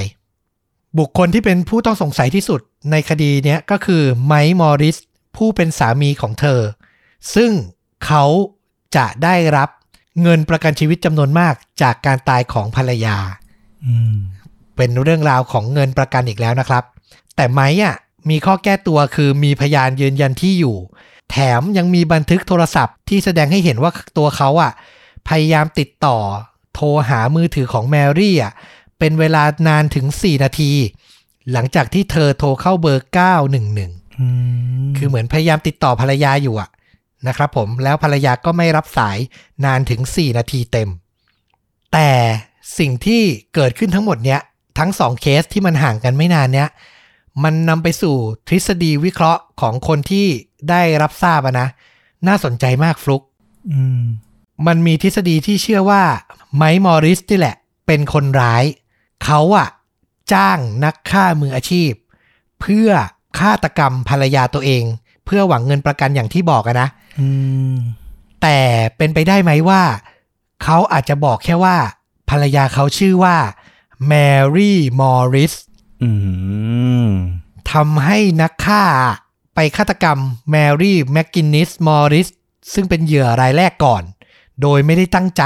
[0.99, 2.61] บุคคลที่เป็นผู้ต้องสงสัยที่สุด
[2.91, 4.97] ในคดีเนี้ยก็คือไมค์มอริส
[5.37, 6.61] ผู้เป็นสามีของเธอ
[7.35, 7.51] ซึ่ง
[8.07, 8.25] เขา
[8.97, 9.69] จะได้รับ
[10.23, 13.17] เงินประกันชีวิตจำนวนมากจากการตายของภรรยา
[13.85, 14.17] อืม
[14.77, 16.85] เป็นเรื่องราวของเงินประกันอีกแล้วนะครับ
[17.37, 17.97] แต่ไม้อะ
[18.31, 20.77] มีข้อแก้ตัวคือมีพยานยืนยันที่อยู่
[21.33, 24.73] แถมยังมีบันทึกโทรศัพท์ที่แสดงให้เห็นว่าตัวเขาอะ
[25.29, 26.17] พยายามติดต่อ
[26.75, 28.53] โทรหามือถือของแมรี่อะ
[28.99, 30.73] เป็นเวลานานถึง 4 นาที
[31.53, 33.07] หลังจากที่เธอโทรเข้าเบอร์
[33.63, 34.27] 911อื
[34.83, 36.69] มคือเหมือนพยายามติดต่อภรรยาอยู่อะ
[37.27, 39.19] นะครับผมแล้วภรรยาก็ไม่รับสาย
[39.65, 40.89] นานถึง 4 นาทีเต็ม
[41.93, 42.11] แต่
[42.79, 43.23] สิ่งที่
[43.55, 44.41] เกิดขึ้นทั้งหมดเนี้ย
[44.79, 46.69] ทั้งสองเคสที่มันห่างกันไม่นานเนี้ย
[47.45, 48.17] มันนำไปสู่
[48.49, 50.27] ทฤษฎีวิเคราะห์ของคนที่
[50.71, 51.69] ได้รับทราบอะนะ
[52.29, 53.23] น่าสนใจมากฟลุก
[53.71, 54.03] อืม
[54.67, 56.03] มันมีทฤษฎีที่เชื่อว่า
[56.57, 57.57] ไมค์มอริสนี่แหละ
[57.87, 58.65] เป็นคนร้าย
[59.25, 59.69] เขาอะ
[60.33, 61.93] จ้างนักฆ่ามืออาชีพ
[62.61, 62.89] เพื่อ
[63.39, 64.85] ฆาตกรรมภรรยาตัวเอง
[65.25, 66.89] เพื่อหวังเงินประกันอย่างที่บอกอะนะ
[67.21, 67.29] อื
[67.73, 67.75] ม
[68.43, 68.59] แต่
[68.97, 69.83] เป็นไปได้ไหมว่า
[70.63, 71.77] เขาอาจจะบอกแค่ว่า
[72.31, 73.37] ภรรยาเขาชื่อว่า
[74.07, 74.13] แม
[74.57, 75.55] รี่มอริส
[76.03, 76.11] อื
[77.05, 77.07] ม
[77.73, 78.85] ทำให้นักฆ่า
[79.55, 80.19] ไปฆาตกรรม
[80.51, 82.29] แมรี่แมกกินนิสมอริส
[82.73, 84.03] ซึ่งเป็นเหยื่อรายแรกก่อน
[84.63, 85.43] โดยไม่ได้ตั้งใจ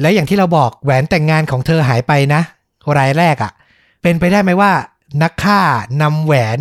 [0.00, 2.42] และอย่างที่เราบอกแหวนแต่งงานของเธอหายไปนะ
[2.98, 3.52] รายแรกอะ่ะ
[4.02, 4.72] เป็นไปได้ไหมว่า
[5.22, 5.60] นักฆ่า
[6.02, 6.58] นำแหวน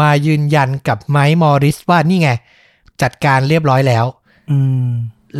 [0.00, 2.30] มายืนยันกับไมค์มอริสว่านี่ไง
[3.02, 4.04] จัดการเรียบร้อยแล้ว
[4.50, 4.90] อืม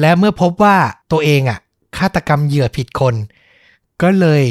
[0.01, 0.77] และเมื่อพบว่า
[1.13, 1.59] ตัวเองอะ
[1.99, 3.15] ฆาตกรรมเหยื่อผิดคน
[4.03, 4.43] ก็เลย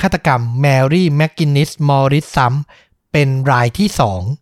[0.00, 4.36] ฆาตกรรมแมรี่แมกกินนิสมอริสซ้ำเป็นรายที่สองอืม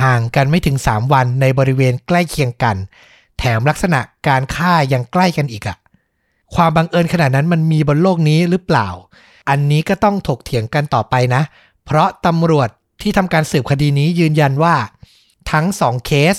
[0.00, 2.76] ห่างกันไม่ถึง3วันในบริเวณใกล้เคียงกัน
[3.38, 5.78] แถมลักษณะการฆ่ายังใกล้กันอีกอะ
[6.54, 8.88] ความบังเอิญขนาดนั้นมันมีบนโลกนี้หรือเปล่า
[9.48, 11.42] อันนี้ก็ต้องถกเถียงกันต่อไปนะ
[11.84, 12.68] เพราะตำรวจ
[13.02, 14.76] ที่ทำการสืบคดีนี้ยืนยันว่า
[15.52, 16.36] ทั้งสองเคส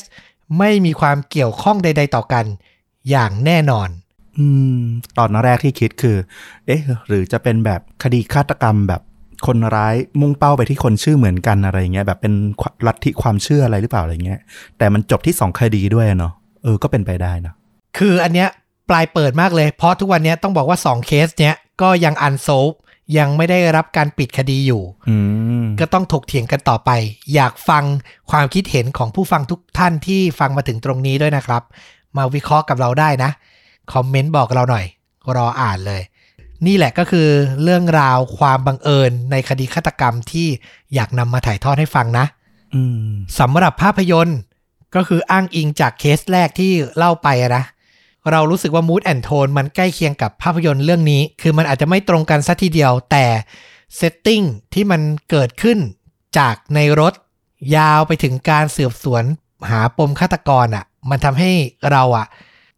[0.60, 2.46] ไม่มีความเกี่ยวข้องใด ๆ ต่อกัน
[3.10, 3.90] อย่างแน่นอน
[4.38, 4.46] อื
[4.78, 4.80] ม
[5.18, 6.18] ตอนแรกที่คิดคือ
[6.66, 9.02] เอ๊ะ หรือจะเป็นแบบคดีฆาตกรรมแบบ
[9.48, 12.34] คนร้ายมุ่งเป้าไปที่คนชื่อเหมือนกันอะไรเงี้ยแบบเป็น
[12.88, 14.40] ลัทธิความเชื่ออะไรหรือเปล่าอะไรเงี้ย
[14.78, 16.34] แต่มันจบที่สองคดีด้วยอะเนาะ
[16.64, 17.54] เออก็เป็นไปได้นะ
[17.98, 18.50] คืออันเนี้ย
[18.90, 22.72] ปลายเปิดมากเลย เพราะทุกวันเนี้ยต้องบอกว่า 2 เคสเนี้ยก็ยังอันโซฟ
[23.18, 25.16] ยังไม่ได้รับการปิดคดีอยู่อื
[25.64, 26.90] มก็ต้องถกเถียงกันต่อไป
[27.36, 27.84] อยากฟัง
[28.32, 31.64] ความคิดเห็นของผู้ฟังทุกท่านที่ฟังมาถึงตรงนี้ด้วยนะครับ
[32.18, 33.32] มาวิเคราะห์กับเราได้นะ
[33.94, 34.86] คอมเมนต์บอกเราหน่อย
[35.38, 36.02] รออ่านเลย
[36.68, 37.28] นี่แหละก็คือ
[37.64, 40.48] เรื่องราวความบังเอิญในคดีฆาตกรรมที่
[40.94, 42.26] อยากนำมาถ่ายทอดให้ฟังนะ
[42.76, 43.10] อืม
[43.40, 44.40] สำหรับภาพยนตร์
[44.96, 47.64] ก็คืออ้างอิงจากเคสแรกที่เล่าไปอะนะ
[48.32, 53.26] เรารู้สึกว่า mood and tone มันใกล้เคียงกับภาพยนตร์เรื่องนี้ คือมันอาจจะไม่ตรงกันสัทีเดียว แต่
[53.96, 54.42] เซตติ้ง
[54.74, 55.78] ที่มันเกิดขึ้น
[56.38, 57.14] จากในรถ
[57.76, 59.24] ยาวไปถึงการสืบสวน
[59.70, 61.52] หาปมฆาตกรอะ่ะ มันทำให้
[61.92, 62.26] เราอะ่ะ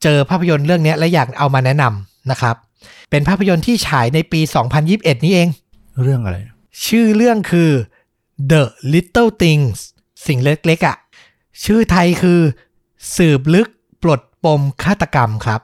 [0.03, 2.55] เจอภาพยนตร์เรื่องนี้และอยากเอามาแนะนำนะครับ
[3.09, 4.41] เป็นภาพยนตร์ที่ฉายในปี
[4.83, 5.47] 2021 นี้เอง
[6.03, 6.37] เรื่องอะไร
[6.85, 7.71] ชื่อเรื่องคือ
[8.51, 8.63] The
[8.93, 9.77] Little Things
[10.27, 10.97] สิ่งเล็กๆอะ่ะ
[11.63, 12.39] ชื่อไทยคือ
[13.15, 13.67] สืบลึก
[14.03, 15.61] ปลดปมฆาตกรรมครับ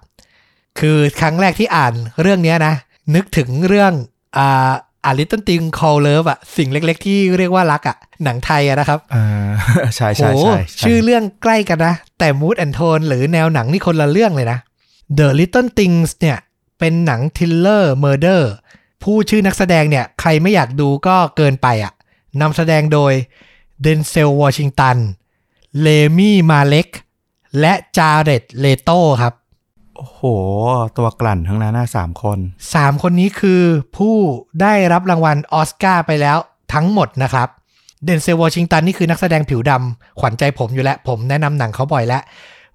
[0.80, 2.74] คือครั้งแรกที่อ่านเรื่องเนี้ยนะ
[3.16, 3.92] นึกถึงเรื่อง
[4.38, 4.72] อ่า
[5.06, 9.26] A Little Thing Called Love อะสิ่งเล็กๆ ที่เรียกว่ารักอะหนังไทยอะนะครับอ่า
[9.96, 14.60] ใช่ใช่โหใช่ใชื่อเรื่องใกล้กันนะ แต่ mood and tone หรือแนวหนังนี่คนละเรื่องเลยนะ
[15.18, 16.38] The Little Things เนี่ย
[16.80, 18.52] เป็นหนัง thriller murder
[19.04, 21.94] พูดชื่อนักแสดงเนี่ย ใครไม่อยากดูก็เกินไปอะ่ะ
[22.42, 23.14] นำแสดงโดย
[23.82, 24.98] เดนเซลวอชิงตัน
[25.82, 26.88] เรมี่มาเล็ก
[27.60, 29.34] และจาเรดเลโตครับ
[29.98, 30.22] โอ้โห
[30.98, 32.40] ตัวกลั่นทั้งนั้นนะสามคน
[32.74, 33.62] สามคนนี้คือ
[33.98, 34.16] ผู้
[34.62, 36.38] ได้รับรางวัลออสการ์ไปแล้ว
[36.74, 37.48] ทั้งหมดนะครับ
[38.04, 42.22] เดนเซลวอชิงตันนี่คือนักแสดงผิวดำขวัญใจผมอยู่แล้ว ผมแนะนำหนังเขาบ่อยแล้ว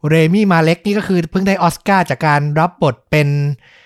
[0.08, 3.77] เรมี่มาเล็กนี่ก็คือเพิ่งได้ออสการ์จากการรับบทเป็นเอ่อ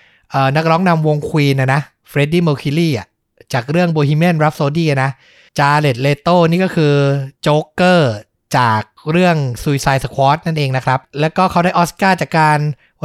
[0.55, 3.07] นักร้องนำวงควีนนะนะเฟรดดี้เมอร์คิวรีอะ
[3.53, 5.11] จากเรื่อง Bohemian Rhapsody อะนะ
[5.59, 6.93] จาเ e ตเลโตนี่ก็คือ
[7.41, 8.13] โจ๊กเกอร์
[8.57, 8.81] จาก
[9.11, 12.59] เรื่อง Suicide Squad นั่นเองนะครับ แล้วก็เขาได้ออสการ์จากการ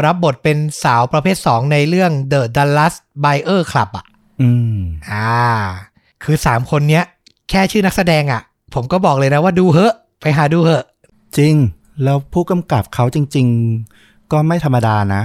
[0.04, 4.04] รับบทเป็นสาวประเภท 2 ในเรื่อง The Dallas Buyer Club อะ
[4.40, 4.78] อืม
[5.10, 5.34] อ่า
[6.24, 7.04] คือ 3 คนเนี้ย
[7.50, 8.42] แค่ชื่อนักแสดงอะ
[8.74, 10.84] ผมก็บอกเลยนะว่าดูเหอะ ไปหาดูเหอะ
[11.38, 11.54] จริง
[12.04, 13.46] แล้วผู้กำกับเขาจริง
[13.88, 15.22] ๆ ก็ไม่ธรรมดานะ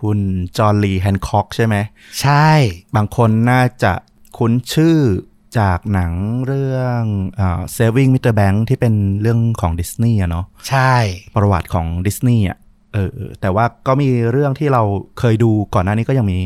[0.00, 0.18] คุณ
[0.56, 1.76] จอห์นลีแฮนค็อกใช่ไหม
[2.20, 2.50] ใช่
[2.96, 3.92] บางคนน่าจะ
[4.38, 4.98] คุ้นชื่อ
[5.58, 6.12] จากหนัง
[6.46, 7.02] เรื่อง
[7.40, 8.34] อ่า Saving Mr.
[8.38, 10.94] Bank ที่เป็นเรื่องของดิสนีย์อะเนาะใช่
[11.36, 12.58] ประวัติของดิสนีย์อะ
[12.94, 14.82] เออเออแต่ว่าก็มีเรื่องที่เรา
[15.18, 16.38] เคยดูก่อนหน้านี้ก็ยังมี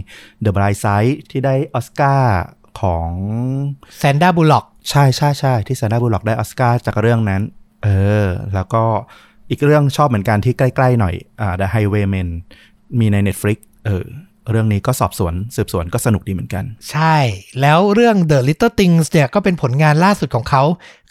[0.44, 2.36] The Bright Side ที่ได้ออสการ์
[2.80, 3.08] ของ
[3.98, 7.42] แซนด้าบูล็อกใช่ใช่ใช่ที่ซานาบูล็อกได้ออสการ์จากเรื่องนั้น
[7.84, 7.88] เอ
[8.26, 8.84] อ แล้วก็
[9.50, 12.28] อีกเรื่องชอบเหมือนกันที่ใกล้ ๆ หน่อยอ่า The Highwaymen
[12.98, 14.06] มีใน Netflix เออ
[14.50, 17.16] เรื่องนี้ก็สอบสวนสืบสวนก็สนุกดีเหมือนกัน ใช่
[17.60, 20.62] แล้วเรื่อง The Little Things เนี่ยก็เป็นผลงานล่าสุดของเขา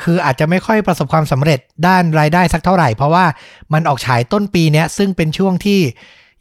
[0.03, 3.25] คืออาจจะไม่ค่อยประสบความสำเร็จด้านรายได้สักเท่าไหร่ เพราะว่า
[3.73, 5.79] มันออกฉายต้นปีเนี้ยซึ่งเป็นช่วงที่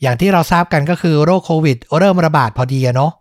[0.02, 3.12] อย่างที่เราทราบกันก็คือโรคโควิด เริ่มระบาดพอดีอะเนาะ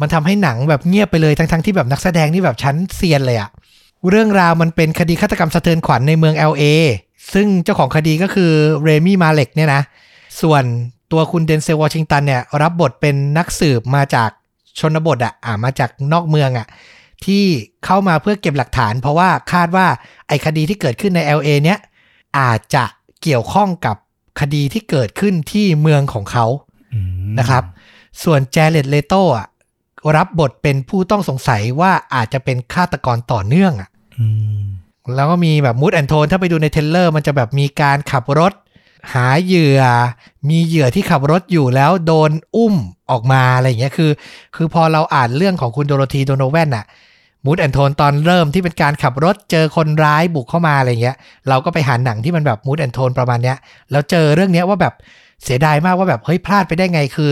[0.00, 3.50] มันทำให้หนังแบบเงียบไปเลยทั้งๆที่แบบนักแสดงนี่แบบชั้นเซียนเลยอะ
[4.10, 6.64] เรื่องราวมันเป็นคดีฆาตกรรมสะเทือนขวัญในเมือง LA
[7.34, 8.52] ซึ่งเจ้าของคดีก็คือ
[8.82, 9.82] เรมี่มาเล็กเนี่ยนะ
[10.42, 10.64] ส่วน
[11.14, 14.30] ตัวคุณเดนเซลวอชิงตันเนี่ยรับบทเป็นนักสืบมาจาก
[14.78, 16.66] ชนบทอะอ่ามาจากนอกเมืองอะ
[17.24, 17.44] ที่
[17.84, 19.86] เข้ามาเพื่อเก็บหลักฐาน เพราะว่าคาดว่า
[20.28, 21.78] ไอ้คดีที่เกิดขึ้นใน LA เนี้ย
[22.38, 22.84] อาจจะ
[23.22, 23.96] เกี่ยวข้องกับ
[24.40, 26.46] คดีที่เกิดขึ้นที่เมืองของเขา
[26.94, 27.00] อื
[27.30, 27.64] มนะครับ
[28.22, 29.46] ส่วนแจเลตเลโตอะ
[30.16, 33.88] รับบทเป็นผู้ต้องสงสัยว่าอาจจะเป็นฆาตกรต่อเนื่องอะ
[34.18, 34.26] อื
[34.60, 34.64] ม
[35.14, 38.52] แล้วก็มีแบบ mood and tone ถ้าไปดูใน trailer มันจะแบบมีการขับรถ
[39.12, 39.80] หาเหยื่อ
[40.48, 42.74] มีเหยื่อที่ขับรถอยู่แล้วโดนอุ้ม
[43.10, 44.10] ออกมาอะไรอย่างเงี้ยคือ
[44.56, 46.84] คือพอเราอ่านเรื่องของคุณโดโรธีโดโนแวนอะ
[47.44, 51.16] mood and tone ตอนเริ่มที่เป็นการขับรถเจอคนร้ายบุกเข้ามาอะไรเงี้ย
[51.48, 53.56] เราก็ไปหาหนังที่มันแบบ mood and tone ประมาณเนี้ย
[53.90, 54.94] แล้วเจอเรื่องเนี้ยว่าแบบ
[55.44, 57.30] เสียดายมากว่าแบบเฮ้ยพลาดไปได้ไงคือ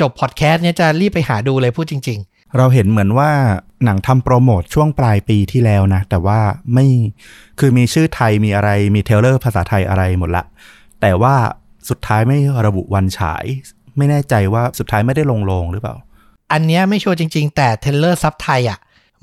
[0.00, 2.20] จบพอดแคสต์เนี้ยจะรีบไปหาดูเลยพูดจริง
[2.58, 3.30] เราเห็นเหมือนว่า
[3.84, 6.40] หนังทำโปรโมทช่วงปลายปีที่แล้วนะ แต่ว่า
[6.72, 6.86] ไม่
[7.58, 10.44] คือมีชื่อไทยมีอะไรมี trailer ภาษาไทยอะไรหมดละ
[11.02, 11.34] แต่ว่า
[11.88, 13.44] สุดท้ายไม่ระบุวันฉาย
[13.96, 15.94] ไม่แน่ใจว่าสุดท้ายไม่ได้ลงโรงหรือเปล่า
[16.52, 18.78] อันเนี้ยไม่ชัวร์จริง ๆ แต่ trailer ซับไทยอะ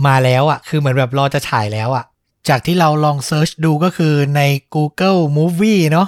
[0.08, 2.06] มาแล้วอะ คือเหมือนแบบรอจะฉายแล้วอะ
[2.50, 4.42] จากที่เราลอง search ดูก็คือใน
[4.76, 6.08] Google Movie เนาะ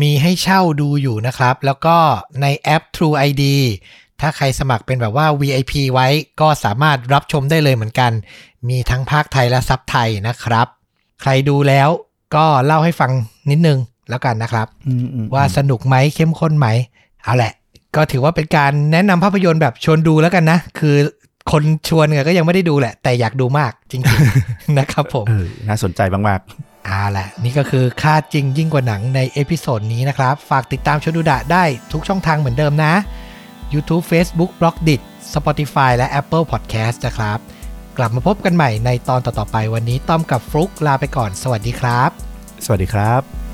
[0.00, 1.96] มีให้เช่าดูอยู่นะครับ แล้วก็
[2.42, 3.44] ในแอป True ID
[4.20, 6.08] ถ้าใครสมัครเป็นแบบว่า VIP ไว้
[6.40, 8.12] ก็สามารถรับชมได้เลยเหมือนกัน
[8.68, 10.66] มีทั้งพากย์ไทยและซับไทยนะครับ
[11.20, 11.88] ใครดูแล้ว
[12.34, 13.10] ก็เล่าให้ฟัง
[13.50, 13.78] นิดนึง
[14.10, 16.68] แล้วกันนะครับอืมอืมว่าสนุกไหมเข้มข้นไหม
[17.22, 17.52] เอาแหละ
[17.96, 20.96] ก็ถือว่าเป็นการแนะนำภาพยนตร์แบบชวนดูแล้วกันนะ คือ
[21.50, 26.40] คนชวนก็ยังไม่ได้ดูแหละ แต่อยากดูมากจริงๆนะครับผมเออน่าสนใจมาก
[26.86, 32.92] เอาล่ะนี่ก็คือฆาตจริงยิ่งกว่าหนังใน episode นี้นะครับ ฝากติดตามชวนดูดะได้ทุกช่องทางเหมือนเดิมนะ
[33.72, 35.00] YouTube Facebook b l o g d i t
[35.34, 37.38] Spotify และ Apple Podcast นะครับ
[37.98, 43.45] กลับมาพบกันใหม่ในตอนต่อๆไปวันนี้ต้อมกับฟลุกลาไปก่อน สวัสดีครับๆสวัสดีครับ